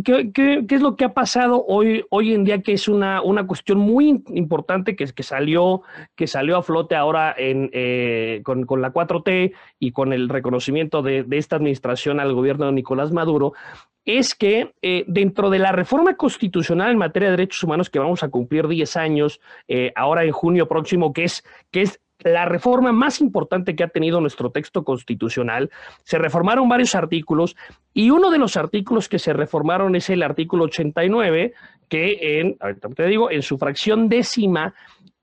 es 0.69 0.83
lo 0.83 0.97
que 0.97 1.05
ha 1.05 1.15
pasado 1.15 1.65
hoy, 1.65 2.05
hoy 2.11 2.35
en 2.35 2.43
día 2.43 2.61
que 2.61 2.73
es 2.73 2.89
una, 2.89 3.23
una 3.23 3.47
cuestión 3.47 3.79
muy 3.79 4.25
importante 4.35 4.97
que, 4.97 5.07
que, 5.07 5.23
salió, 5.23 5.83
que 6.17 6.27
salió 6.27 6.57
a 6.57 6.65
flote 6.65 6.97
ahora 6.97 7.33
en, 7.39 7.71
eh, 7.73 8.43
con, 8.43 8.67
la 8.83 8.93
4T 8.93 9.55
y 9.79 9.93
con 9.93 10.13
el 10.13 10.29
reconocimiento 10.29 11.03
de, 11.03 11.25
esta 11.31 11.55
administración 11.55 12.19
al 12.19 12.35
gobierno 12.35 12.67
de 12.67 12.73
Nicolás 12.73 13.13
Maduro? 13.13 13.53
Es 14.05 14.35
que 14.35 14.75
eh, 14.83 15.05
dentro 15.07 15.51
de 15.51 15.59
la 15.59 15.73
reforma 15.73 16.15
constitucional 16.17 16.93
en 16.93 16.99
materia 16.99 17.31
de 17.31 17.37
derechos 17.37 17.63
humanos 17.63 17.89
que 17.89 17.99
vamos 17.99 18.23
a 18.23 18.29
cumplir 18.29 18.69
10 18.69 18.97
años 18.97 19.41
eh, 19.69 19.93
ahora 19.97 20.25
en 20.25 20.33
junio 20.33 20.69
próximo, 20.69 21.13
que 21.13 21.25
es, 21.25 21.43
que 21.71 21.83
es 21.83 22.01
la 22.19 22.45
reforma 22.45 22.93
más 22.93 23.21
importante 23.21 23.75
que 23.75 23.85
ha 23.85 23.89
tenido 23.89 24.21
nuestro 24.21 24.51
texto 24.51 24.85
constitucional. 24.85 25.71
Se 26.05 26.19
reformaron 26.19 26.69
varios 26.69 26.95
artículos 26.95 27.57
y 27.93 28.11
uno 28.11 28.31
de 28.31 28.39
los 28.39 28.57
artículos 28.57 29.09
que 29.09 29.19
se 29.19 29.33
reformaron 29.33 29.95
es 29.97 30.11
el 30.11 30.23
artículo 30.23 30.65
89, 30.65 31.55
que 31.89 32.41
en, 32.41 32.57
ahorita 32.61 32.89
te 32.91 33.07
digo, 33.07 33.31
en 33.31 33.43
su 33.43 33.59
fracción 33.59 34.09
décima, 34.09 34.75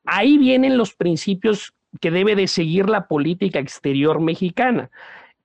ahí 0.06 0.38
vienen 0.38 0.78
los 0.78 0.94
principios 0.94 1.74
que 2.00 2.12
debe 2.12 2.36
de 2.36 2.48
seguir 2.48 2.90
la 2.90 3.08
política 3.08 3.60
exterior 3.60 4.20
mexicana. 4.20 4.90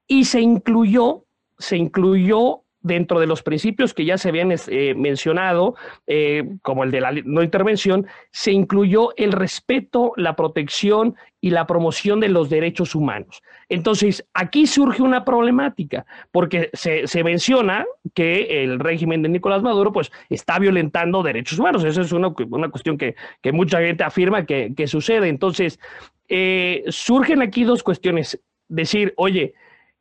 Y 0.07 0.25
se 0.25 0.40
incluyó, 0.40 1.25
se 1.59 1.77
incluyó 1.77 2.62
dentro 2.87 3.20
de 3.20 3.27
los 3.27 3.42
principios 3.42 3.92
que 3.92 4.05
ya 4.05 4.16
se 4.16 4.29
habían 4.29 4.53
eh, 4.53 4.94
mencionado, 4.94 5.75
eh, 6.07 6.44
como 6.62 6.85
el 6.85 6.90
de 6.90 7.01
la 7.01 7.12
no 7.12 7.42
intervención, 7.42 8.07
se 8.31 8.53
incluyó 8.53 9.14
el 9.16 9.33
respeto, 9.33 10.12
la 10.16 10.37
protección 10.37 11.16
y 11.40 11.51
la 11.51 11.66
promoción 11.66 12.20
de 12.20 12.29
los 12.29 12.49
derechos 12.49 12.94
humanos. 12.94 13.42
Entonces, 13.68 14.27
aquí 14.35 14.66
surge 14.66 15.03
una 15.03 15.25
problemática, 15.25 16.07
porque 16.31 16.70
se, 16.72 17.25
menciona 17.25 17.85
que 18.14 18.62
el 18.64 18.79
régimen 18.79 19.22
de 19.22 19.29
Nicolás 19.29 19.62
Maduro 19.62 19.92
pues, 19.92 20.12
está 20.31 20.59
violentando 20.59 21.22
derechos 21.22 21.59
humanos. 21.59 21.85
Esa 21.85 22.03
es 22.03 22.12
una, 22.12 22.31
cuestión 22.70 22.96
que, 22.96 23.16
mucha 23.53 23.81
gente 23.81 24.05
afirma 24.05 24.46
que, 24.46 24.87
sucede. 24.87 25.29
Entonces, 25.29 25.81
eh, 26.29 26.85
surgen 26.88 27.42
aquí 27.42 27.64
dos 27.64 27.83
cuestiones. 27.83 28.40
Decir, 28.68 29.14
oye, 29.16 29.55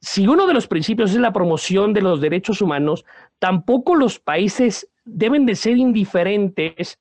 si 0.05 0.27
uno 0.27 0.45
de 0.45 0.53
los 0.53 0.67
principios 0.67 1.09
es 1.11 1.17
la 1.17 1.33
promoción 1.33 1.91
de 1.91 2.01
los 2.03 2.21
derechos 2.21 2.61
humanos, 2.61 3.05
tampoco 3.39 3.95
los 3.95 4.19
países 4.19 4.87
deben 5.03 5.47
de 5.47 5.55
ser 5.55 5.77
indiferentes 5.77 6.99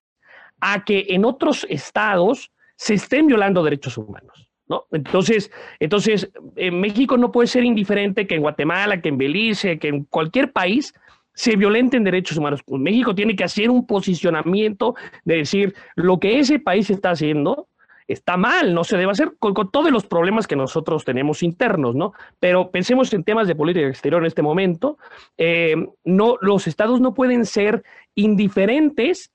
a 0.59 0.85
que 0.87 1.05
en 1.11 1.27
otros 1.27 1.67
estados 1.69 2.51
se 2.77 2.95
estén 2.95 3.27
violando 3.27 3.62
derechos 3.62 3.99
humanos. 3.99 4.49
¿no? 4.69 4.87
Entonces, 4.90 5.51
entonces 5.81 6.31
en 6.57 6.81
México 6.81 7.19
no 7.19 7.31
puede 7.31 7.47
ser 7.47 7.64
indiferente 7.64 8.27
que 8.27 8.37
en 8.37 8.40
Guatemala, 8.40 9.03
que 9.03 9.11
en 9.11 9.19
Belice, 9.19 9.79
que 9.79 9.88
en 9.88 10.05
cualquier 10.05 10.51
país 10.53 10.95
se 11.35 11.57
violenten 11.57 12.05
derechos 12.05 12.38
humanos. 12.38 12.62
Pues 12.64 12.81
México 12.81 13.14
tiene 13.14 13.37
que 13.37 13.45
hacer 13.45 13.69
un 13.69 13.87
posicionamiento 13.87 14.95
de 15.27 15.37
decir 15.37 15.75
lo 15.95 16.19
que 16.19 16.38
ese 16.38 16.59
país 16.59 16.88
está 16.88 17.11
haciendo 17.11 17.69
está 18.07 18.37
mal, 18.37 18.75
no 18.75 18.85
se 18.85 18.97
debe 18.97 19.12
hacer 19.12 19.33
con, 19.38 19.55
todos 19.71 19.90
los 19.90 20.05
problemas 20.07 20.47
que 20.47 20.57
nosotros 20.57 21.05
tenemos 21.05 21.43
internos, 21.43 21.95
¿no? 21.95 22.12
Pero 22.38 22.71
pensemos 22.71 23.12
en 23.12 23.25
temas 23.25 23.49
de 23.49 23.55
política 23.55 23.88
exterior 23.88 24.23
en 24.23 24.27
este 24.27 24.43
momento. 24.43 24.99
Eh, 25.38 25.75
no, 26.05 26.37
los 26.40 26.67
estados 26.67 27.01
no 27.01 27.14
pueden 27.14 27.47
ser 27.47 27.83
indiferentes 28.14 29.33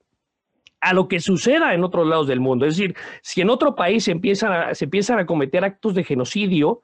a 0.81 0.93
lo 0.93 1.07
que 1.07 1.19
suceda 1.19 1.73
en 1.73 1.83
otros 1.83 2.07
lados 2.07 2.27
del 2.27 2.39
mundo. 2.39 2.65
Es 2.65 2.77
decir, 2.77 2.95
si 3.21 3.41
en 3.41 3.49
otro 3.49 3.75
país 3.75 4.05
se 4.05 4.11
empiezan 4.11 4.53
a, 4.53 4.75
se 4.75 4.85
empiezan 4.85 5.19
a 5.19 5.25
cometer 5.25 5.65
actos 5.65 5.93
de 5.93 6.03
genocidio, 6.03 6.81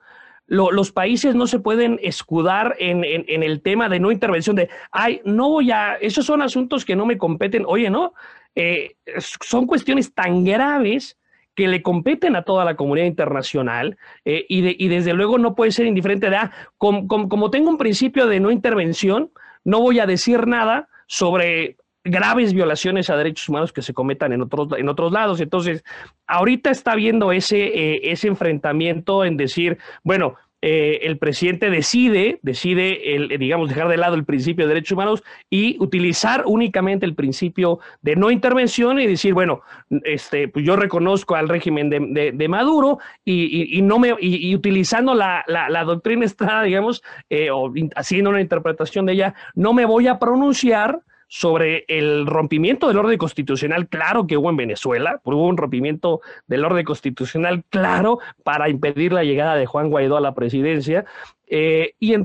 los 0.48 0.92
países 0.92 1.34
no 1.34 1.48
se 1.48 1.60
pueden 1.60 2.00
escudar 2.04 2.76
en, 2.78 3.04
el 3.04 3.62
tema 3.64 3.90
de 3.90 4.00
no 4.00 4.12
intervención, 4.12 4.56
de, 4.56 4.70
ay, 4.92 5.20
no 5.26 5.50
voy 5.50 5.72
a, 5.72 5.96
esos 5.96 6.26
son 6.26 6.44
asuntos 6.44 6.86
que 6.86 6.96
no 6.96 7.06
me 7.08 7.18
competen. 7.18 7.64
Oye, 7.66 7.90
no, 7.90 8.14
eh, 8.54 8.96
son 9.18 9.66
cuestiones 9.66 10.14
tan 10.14 10.44
graves 10.44 11.18
que 11.56 11.68
le 11.68 11.82
competen 11.82 12.36
a 12.36 12.44
toda 12.44 12.66
la 12.66 12.76
comunidad 12.76 13.08
internacional 13.08 13.98
eh, 14.26 14.46
y, 14.50 14.88
desde 14.88 15.14
luego 15.14 15.38
no 15.38 15.56
puede 15.56 15.72
ser 15.72 15.86
indiferente 15.86 16.30
de, 16.30 16.36
ah, 16.36 16.52
como, 16.78 17.50
tengo 17.50 17.70
un 17.70 17.78
principio 17.78 18.28
de 18.28 18.40
no 18.40 18.52
intervención, 18.52 19.32
no 19.64 19.80
voy 19.80 20.00
a 20.00 20.06
decir 20.06 20.48
nada 20.48 20.90
sobre 21.08 21.78
graves 22.04 22.54
violaciones 22.54 23.10
a 23.10 23.18
derechos 23.18 23.50
humanos 23.50 23.74
que 23.74 23.82
se 23.82 23.94
cometan 23.94 24.32
en 24.34 24.42
otros, 24.44 24.68
en 24.78 24.90
otros 24.90 25.12
lados. 25.12 25.42
Entonces, 25.42 25.84
ahorita 26.28 26.70
está 26.70 26.94
viendo 26.94 27.32
ese, 27.32 27.66
eh, 27.66 28.12
ese 28.12 28.28
enfrentamiento 28.28 29.26
en 29.26 29.38
decir, 29.38 29.80
bueno, 30.04 30.36
eh, 30.62 31.02
el 31.04 31.18
presidente 31.18 31.70
decide, 31.70 32.40
decide, 32.42 33.16
el, 33.16 33.28
digamos, 33.40 33.70
dejar 33.70 33.88
de 33.88 33.98
lado 33.98 34.16
el 34.16 34.26
principio 34.26 34.66
de 34.66 34.74
derechos 34.74 34.94
humanos 34.94 35.24
y 35.50 35.78
utilizar 35.80 36.44
únicamente 36.48 37.06
el 37.06 37.14
principio 37.14 37.80
de 38.02 38.16
no 38.16 38.32
intervención 38.32 39.00
y 39.00 39.06
decir, 39.06 39.34
bueno, 39.34 39.62
este, 40.04 40.48
pues 40.48 40.66
yo 40.66 40.76
reconozco 40.76 41.36
al 41.36 41.50
régimen 41.50 41.90
de, 41.90 42.48
Maduro 42.48 43.00
y, 43.24 43.82
no 43.84 44.00
me, 44.00 44.16
y, 44.20 44.56
utilizando 44.56 45.14
la, 45.14 45.44
doctrina 45.86 46.26
Estrada, 46.26 46.64
digamos, 46.64 47.04
eh, 47.30 47.52
o 47.52 47.72
haciendo 47.96 48.30
una 48.30 48.42
interpretación 48.42 49.06
de 49.06 49.14
ella, 49.14 49.36
no 49.54 49.74
me 49.74 49.86
voy 49.86 50.08
a 50.08 50.18
pronunciar 50.18 51.02
sobre 51.38 51.84
el 51.90 52.26
rompimiento 52.26 52.88
del 52.88 52.98
orden 52.98 53.18
constitucional 53.18 53.90
claro 53.90 54.26
que 54.26 54.38
hubo 54.38 54.50
en 54.50 54.56
Venezuela, 54.56 55.20
hubo 55.26 55.48
un 55.48 55.58
rompimiento 55.58 56.22
del 56.48 56.64
orden 56.64 56.86
constitucional 56.86 57.66
claro 57.70 58.20
para 58.46 58.70
impedir 58.70 59.12
la 59.12 59.26
llegada 59.26 59.56
de 59.56 59.66
Juan 59.66 59.90
Guaidó 59.90 60.16
a 60.16 60.22
la 60.22 60.34
presidencia. 60.34 61.04
Eh, 61.48 61.94
y, 62.00 62.16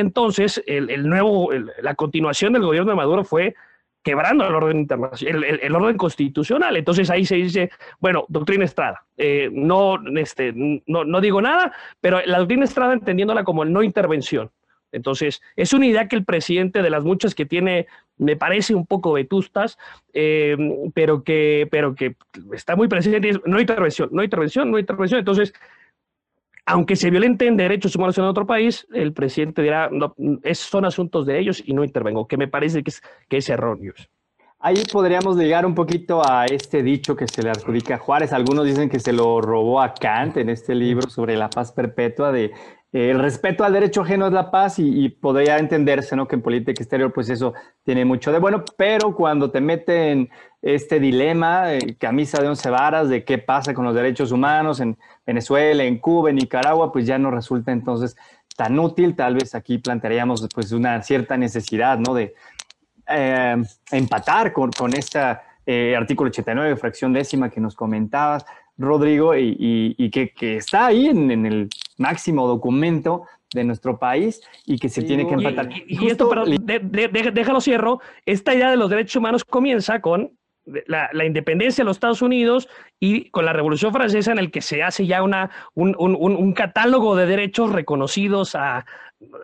entonces 0.00 0.64
el, 0.66 1.08
nuevo, 1.08 1.50
la 1.80 1.94
continuación 1.94 2.54
del 2.54 2.64
gobierno 2.64 2.90
de 2.90 2.96
Maduro 2.96 3.22
fue 3.22 3.54
quebrando 4.02 4.44
el 4.44 4.54
orden 4.56 4.78
internacional, 4.80 5.44
el, 5.44 5.76
orden 5.76 5.96
constitucional. 5.96 6.76
Entonces 6.76 7.08
ahí 7.08 7.24
se 7.24 7.36
dice, 7.36 7.70
bueno, 8.00 8.24
doctrina 8.28 8.64
Estrada, 8.64 9.04
eh, 9.16 9.48
no, 9.52 9.96
este, 10.16 10.52
no, 10.54 11.04
no 11.04 11.20
digo 11.20 11.40
nada, 11.40 11.72
pero 12.00 12.20
la 12.26 12.38
doctrina 12.38 12.64
Estrada 12.64 12.94
entendiéndola 12.94 13.44
como 13.44 13.64
no 13.64 13.84
intervención. 13.84 14.50
Entonces, 14.96 15.42
es 15.56 15.72
una 15.72 15.86
idea 15.86 16.08
que 16.08 16.16
el 16.16 16.24
presidente 16.24 16.82
de 16.82 16.90
las 16.90 17.04
muchas 17.04 17.34
que 17.34 17.44
tiene, 17.44 17.86
me 18.16 18.34
parece 18.36 18.74
un 18.74 18.86
poco 18.86 19.12
vetustas, 19.12 19.78
eh, 20.14 20.56
pero, 20.94 21.22
que, 21.22 21.68
pero 21.70 21.94
que 21.94 22.16
está 22.52 22.76
muy 22.76 22.88
presente, 22.88 23.40
no 23.44 23.60
intervención, 23.60 24.08
no 24.10 24.24
intervención, 24.24 24.70
no 24.70 24.78
intervención. 24.78 25.18
Entonces, 25.18 25.52
aunque 26.64 26.96
se 26.96 27.10
violenten 27.10 27.56
derechos 27.56 27.94
humanos 27.94 28.16
en 28.18 28.24
otro 28.24 28.46
país, 28.46 28.86
el 28.92 29.12
presidente 29.12 29.62
dirá, 29.62 29.88
no, 29.92 30.14
son 30.54 30.84
asuntos 30.86 31.26
de 31.26 31.38
ellos 31.38 31.62
y 31.64 31.74
no 31.74 31.84
intervengo, 31.84 32.26
que 32.26 32.38
me 32.38 32.48
parece 32.48 32.82
que 32.82 32.90
es, 32.90 33.02
que 33.28 33.36
es 33.36 33.48
erróneo. 33.50 33.92
Ahí 34.58 34.82
podríamos 34.90 35.36
llegar 35.36 35.66
un 35.66 35.74
poquito 35.74 36.28
a 36.28 36.46
este 36.46 36.82
dicho 36.82 37.14
que 37.14 37.28
se 37.28 37.42
le 37.42 37.50
adjudica 37.50 37.96
a 37.96 37.98
Juárez. 37.98 38.32
Algunos 38.32 38.64
dicen 38.64 38.88
que 38.88 38.98
se 38.98 39.12
lo 39.12 39.40
robó 39.42 39.80
a 39.82 39.92
Kant 39.92 40.38
en 40.38 40.48
este 40.48 40.74
libro 40.74 41.10
sobre 41.10 41.36
la 41.36 41.50
paz 41.50 41.70
perpetua 41.72 42.32
de 42.32 42.52
el 42.98 43.18
respeto 43.18 43.62
al 43.62 43.74
derecho 43.74 44.00
ajeno 44.00 44.26
es 44.26 44.32
la 44.32 44.50
paz 44.50 44.78
y, 44.78 45.10
podría 45.10 45.58
entenderse, 45.58 46.16
¿no? 46.16 46.26
Que 46.26 46.36
en 46.36 46.42
política 46.42 46.82
exterior, 46.82 47.12
pues 47.12 47.28
eso 47.28 47.52
tiene 47.84 48.06
mucho 48.06 48.32
de 48.32 48.38
bueno, 48.38 48.64
pero 48.78 49.14
cuando 49.14 49.50
te 49.50 49.60
meten 49.60 50.30
este 50.62 50.98
dilema, 50.98 51.74
eh, 51.74 51.96
camisa 51.98 52.40
de 52.40 52.48
once 52.48 52.70
varas, 52.70 53.10
de 53.10 53.22
qué 53.22 53.36
pasa 53.36 53.74
con 53.74 53.84
los 53.84 53.94
derechos 53.94 54.32
humanos 54.32 54.80
en 54.80 54.96
Venezuela, 55.26 55.84
en 55.84 55.98
Cuba, 55.98 56.30
en 56.30 56.36
Nicaragua, 56.36 56.90
pues 56.90 57.04
ya 57.06 57.18
no 57.18 57.30
resulta 57.30 57.70
entonces 57.70 58.16
tan 58.56 58.78
útil, 58.78 59.14
tal 59.14 59.34
vez 59.34 59.54
aquí 59.54 59.76
plantearíamos 59.76 60.48
pues 60.54 60.72
una 60.72 61.02
cierta 61.02 61.36
necesidad, 61.36 61.98
¿no? 61.98 62.14
De 62.14 62.34
eh, 63.08 63.56
empatar 63.90 64.54
con, 64.54 64.70
con 64.72 64.94
este 64.94 65.18
artículo 65.96 66.30
89, 66.30 66.76
fracción 66.76 67.12
décima 67.12 67.50
que 67.50 67.60
nos 67.60 67.74
comentabas, 67.74 68.46
Rodrigo, 68.78 69.34
y, 69.36 70.10
que, 70.10 70.56
está 70.56 70.86
ahí 70.86 71.06
en, 71.06 71.46
el 71.46 71.68
máximo 71.98 72.46
documento 72.46 73.24
de 73.54 73.64
nuestro 73.64 73.98
país 73.98 74.42
y 74.66 74.78
que 74.78 74.88
se 74.88 75.02
tiene 75.02 75.26
que 75.26 75.34
empatar. 75.34 75.68
Y, 75.86 76.08
esto, 76.08 76.28
pero 76.28 76.44
déjalo 76.46 77.60
cierro, 77.60 78.00
esta 78.26 78.54
idea 78.54 78.70
de 78.70 78.76
los 78.76 78.90
derechos 78.90 79.16
humanos 79.16 79.44
comienza 79.44 80.00
con 80.00 80.32
la, 80.86 81.24
independencia 81.24 81.82
de 81.82 81.86
los 81.86 81.96
Estados 81.96 82.22
Unidos 82.22 82.68
y 82.98 83.30
con 83.30 83.44
la 83.44 83.52
Revolución 83.52 83.92
Francesa 83.92 84.32
en 84.32 84.38
el 84.38 84.50
que 84.50 84.60
se 84.60 84.82
hace 84.82 85.06
ya 85.06 85.22
una, 85.22 85.50
un 85.74 86.52
catálogo 86.52 87.16
de 87.16 87.26
derechos 87.26 87.72
reconocidos 87.72 88.54
a, 88.54 88.84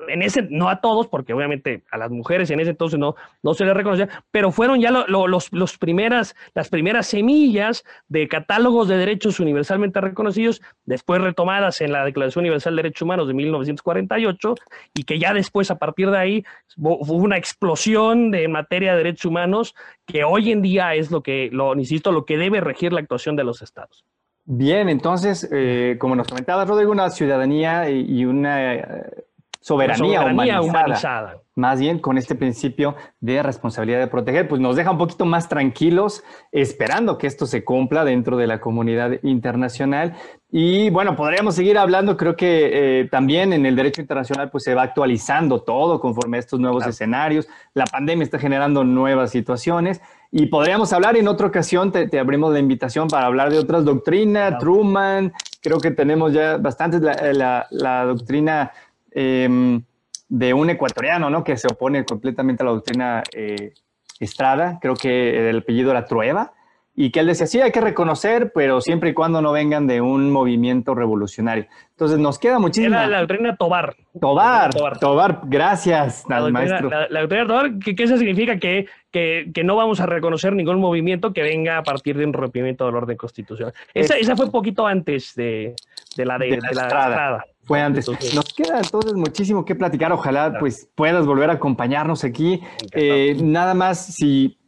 en 0.08 0.22
ese, 0.22 0.42
no 0.50 0.68
a 0.68 0.80
todos, 0.80 1.08
porque 1.08 1.32
obviamente 1.32 1.82
a 1.90 1.96
las 1.96 2.10
mujeres 2.10 2.50
en 2.50 2.60
ese 2.60 2.70
entonces 2.70 2.98
no, 2.98 3.14
no 3.42 3.54
se 3.54 3.64
les 3.64 3.74
reconocía, 3.74 4.08
pero 4.30 4.50
fueron 4.50 4.80
ya 4.80 4.90
los, 4.90 5.78
primeras, 5.78 6.36
las 6.54 6.68
primeras 6.68 7.06
semillas 7.06 7.84
de 8.08 8.28
catálogos 8.28 8.88
de 8.88 8.98
derechos 8.98 9.40
universalmente 9.40 10.00
reconocidos, 10.00 10.60
después 10.84 11.20
retomadas 11.22 11.80
en 11.80 11.92
la 11.92 12.04
Declaración 12.04 12.42
Universal 12.42 12.76
de 12.76 12.82
Derechos 12.82 13.02
Humanos 13.02 13.28
de 13.28 13.34
1948, 13.34 14.54
y 14.94 15.04
que 15.04 15.18
ya 15.18 15.32
después, 15.32 15.70
a 15.70 15.78
partir 15.78 16.10
de 16.10 16.18
ahí, 16.18 16.44
hubo 16.76 17.14
una 17.14 17.38
explosión 17.38 18.30
de 18.30 18.48
materia 18.48 18.92
de 18.92 18.98
derechos 18.98 19.26
humanos 19.26 19.74
que 20.06 20.24
hoy 20.24 20.52
en 20.52 20.62
día 20.62 20.94
es 20.94 21.10
lo 21.10 21.22
que, 21.22 21.48
lo, 21.50 21.74
insisto, 21.74 22.12
lo 22.12 22.26
que 22.26 22.36
debe 22.36 22.60
regir 22.60 22.92
la 22.92 23.00
actuación 23.00 23.36
de 23.36 23.44
los 23.44 23.62
estados. 23.62 24.04
Bien, 24.44 24.88
entonces, 24.88 25.48
eh, 25.52 25.96
como 26.00 26.16
nos 26.16 26.26
comentaba 26.26 26.64
Rodrigo, 26.64 26.90
una 26.90 27.10
ciudadanía 27.10 27.88
y 27.88 28.24
una 28.24 28.74
eh, 28.74 29.24
soberanía, 29.62 30.60
humanizada, 30.60 31.40
Más 31.54 31.78
bien 31.78 32.00
con 32.00 32.18
este 32.18 32.34
principio 32.34 32.96
de 33.20 33.44
responsabilidad 33.44 34.00
de 34.00 34.08
proteger, 34.08 34.48
pues 34.48 34.60
nos 34.60 34.74
deja 34.74 34.90
un 34.90 34.98
poquito 34.98 35.24
más 35.24 35.48
tranquilos 35.48 36.24
esperando 36.50 37.16
que 37.16 37.28
esto 37.28 37.46
se 37.46 37.62
cumpla 37.64 38.04
dentro 38.04 38.36
de 38.36 38.48
la 38.48 38.60
comunidad 38.60 39.12
internacional. 39.22 40.16
Y 40.50 40.90
bueno, 40.90 41.14
podríamos 41.14 41.54
seguir 41.54 41.78
hablando, 41.78 42.16
creo 42.16 42.34
que 42.34 43.00
eh, 43.00 43.08
también 43.08 43.52
en 43.52 43.64
el 43.64 43.76
derecho 43.76 44.00
internacional 44.00 44.50
pues 44.50 44.64
se 44.64 44.74
va 44.74 44.82
actualizando 44.82 45.62
todo 45.62 46.00
conforme 46.00 46.38
a 46.38 46.40
estos 46.40 46.58
nuevos 46.58 46.84
escenarios. 46.84 47.46
La 47.72 47.84
pandemia 47.84 48.24
está 48.24 48.40
generando 48.40 48.82
nuevas 48.82 49.30
situaciones. 49.30 50.00
Y 50.32 50.46
podríamos 50.46 50.92
hablar 50.92 51.16
en 51.16 51.28
otra 51.28 51.46
ocasión, 51.46 51.92
te, 51.92 52.18
abrimos 52.18 52.52
la 52.52 52.58
invitación 52.58 53.06
para 53.06 53.26
hablar 53.26 53.52
de 53.52 53.58
otras 53.58 53.84
doctrinas, 53.84 54.58
Truman, 54.58 55.32
creo 55.60 55.78
que 55.78 55.90
tenemos 55.90 56.32
ya 56.32 56.56
bastantes, 56.56 57.02
la, 57.02 57.66
la 57.70 58.04
doctrina 58.06 58.72
Em, 59.14 59.82
de 60.28 60.54
un 60.54 60.70
ecuatoriano, 60.70 61.28
¿no? 61.28 61.44
Que 61.44 61.58
se 61.58 61.68
opone 61.68 62.06
completamente 62.06 62.62
a 62.62 62.66
la 62.66 62.72
doctrina 62.72 63.22
eh, 63.34 63.74
Estrada, 64.18 64.78
creo 64.80 64.94
que 64.94 65.50
el 65.50 65.58
apellido 65.58 65.90
era 65.90 66.06
Trueba, 66.06 66.52
y 66.94 67.10
que 67.10 67.20
él 67.20 67.26
decía, 67.26 67.46
sí, 67.46 67.60
hay 67.60 67.72
que 67.72 67.80
reconocer, 67.80 68.52
pero 68.54 68.80
siempre 68.80 69.10
y 69.10 69.14
cuando 69.14 69.42
no 69.42 69.52
vengan 69.52 69.86
de 69.86 70.00
un 70.00 70.30
movimiento 70.30 70.94
revolucionario. 70.94 71.66
Entonces 71.90 72.18
nos 72.18 72.38
queda 72.38 72.58
muchísimo. 72.58 72.94
Era 72.94 73.06
la 73.06 73.18
doctrina 73.20 73.56
Tobar. 73.56 73.94
Tobar, 74.18 74.70
Tobar, 75.00 75.40
gracias, 75.44 76.24
la 76.28 76.48
maestro. 76.48 76.90
La, 76.90 77.20
doctrina 77.20 77.46
Tobar, 77.46 77.78
¿qué, 77.78 77.94
eso 77.98 78.16
significa? 78.16 78.58
Que, 78.58 78.86
que, 79.10 79.50
que, 79.52 79.64
no 79.64 79.76
vamos 79.76 80.00
a 80.00 80.06
reconocer 80.06 80.54
ningún 80.54 80.80
movimiento 80.80 81.32
que 81.32 81.42
venga 81.42 81.78
a 81.78 81.82
partir 81.82 82.16
de 82.16 82.24
un 82.24 82.32
rompimiento 82.32 82.86
del 82.86 82.94
orden 82.94 83.16
constitucional. 83.16 83.74
Esa, 83.92 84.16
esa 84.16 84.36
fue 84.36 84.46
un 84.46 84.52
poquito 84.52 84.86
antes 84.86 85.34
de, 85.34 85.74
de 86.16 86.26
la 86.26 86.38
de, 86.38 86.58
la, 86.58 86.68
Estrada. 86.68 87.44
Fue 87.64 87.80
antes. 87.80 88.08
Nos 88.34 88.52
queda 88.52 88.78
entonces 88.78 89.14
muchísimo 89.14 89.64
que 89.64 89.74
platicar. 89.74 90.12
Ojalá 90.12 90.58
pues 90.58 90.88
puedas 90.94 91.26
volver 91.26 91.50
a 91.50 91.54
acompañarnos 91.54 92.24
aquí. 92.24 92.60
Eh, 92.92 93.36
nada 93.40 93.74
más 93.74 94.06
si 94.06 94.58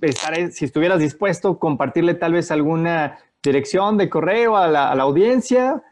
estaré, 0.00 0.50
si 0.52 0.66
estuvieras 0.66 1.00
dispuesto, 1.00 1.58
compartirle 1.58 2.14
tal 2.14 2.34
vez 2.34 2.50
alguna 2.50 3.18
dirección 3.42 3.96
de 3.96 4.10
correo 4.10 4.56
a 4.56 4.68
la, 4.68 4.90
a 4.90 4.94
la 4.94 5.04
audiencia 5.04 5.82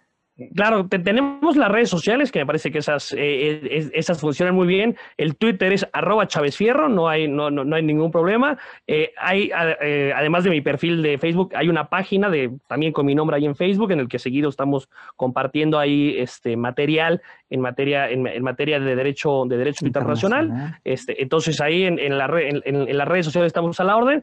Claro, 0.54 0.86
tenemos 0.86 1.56
las 1.56 1.68
redes 1.68 1.90
sociales, 1.90 2.30
que 2.30 2.38
me 2.38 2.46
parece 2.46 2.70
que 2.70 2.78
esas, 2.78 3.12
eh, 3.16 3.90
esas 3.92 4.20
funcionan 4.20 4.54
muy 4.54 4.68
bien. 4.68 4.96
El 5.16 5.36
Twitter 5.36 5.72
es 5.72 5.84
arroba 5.92 6.28
Chávez 6.28 6.56
Fierro, 6.56 6.88
no 6.88 7.08
hay, 7.08 7.26
no, 7.26 7.50
no, 7.50 7.74
hay 7.74 7.82
ningún 7.82 8.12
problema. 8.12 8.56
Eh, 8.86 9.12
hay, 9.18 9.50
eh, 9.80 10.12
además 10.14 10.44
de 10.44 10.50
mi 10.50 10.60
perfil 10.60 11.02
de 11.02 11.18
Facebook, 11.18 11.50
hay 11.56 11.68
una 11.68 11.88
página 11.88 12.30
de, 12.30 12.52
también 12.68 12.92
con 12.92 13.04
mi 13.04 13.16
nombre 13.16 13.36
ahí 13.36 13.46
en 13.46 13.56
Facebook, 13.56 13.90
en 13.90 13.98
el 13.98 14.08
que 14.08 14.20
seguido 14.20 14.48
estamos 14.48 14.88
compartiendo 15.16 15.76
ahí 15.76 16.14
este 16.16 16.56
material 16.56 17.20
en 17.50 17.60
materia, 17.60 18.08
en, 18.08 18.42
materia 18.42 18.78
de 18.78 18.94
derecho, 18.94 19.44
de 19.44 19.56
derecho 19.56 19.86
internacional. 19.86 20.78
Este, 20.84 21.20
entonces 21.20 21.60
ahí 21.60 21.82
en, 21.82 21.98
en, 21.98 22.16
la 22.16 22.30
en, 22.40 22.96
las 22.96 23.08
redes 23.08 23.26
sociales 23.26 23.48
estamos 23.48 23.80
a 23.80 23.84
la 23.84 23.96
orden. 23.96 24.22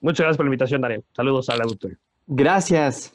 Muchas 0.01 0.25
gracias 0.25 0.35
por 0.35 0.47
la 0.47 0.49
invitación, 0.49 0.81
Daniel. 0.81 1.05
Saludos 1.13 1.47
al 1.47 1.61
auditorio. 1.61 2.02
Gracias. 2.27 3.13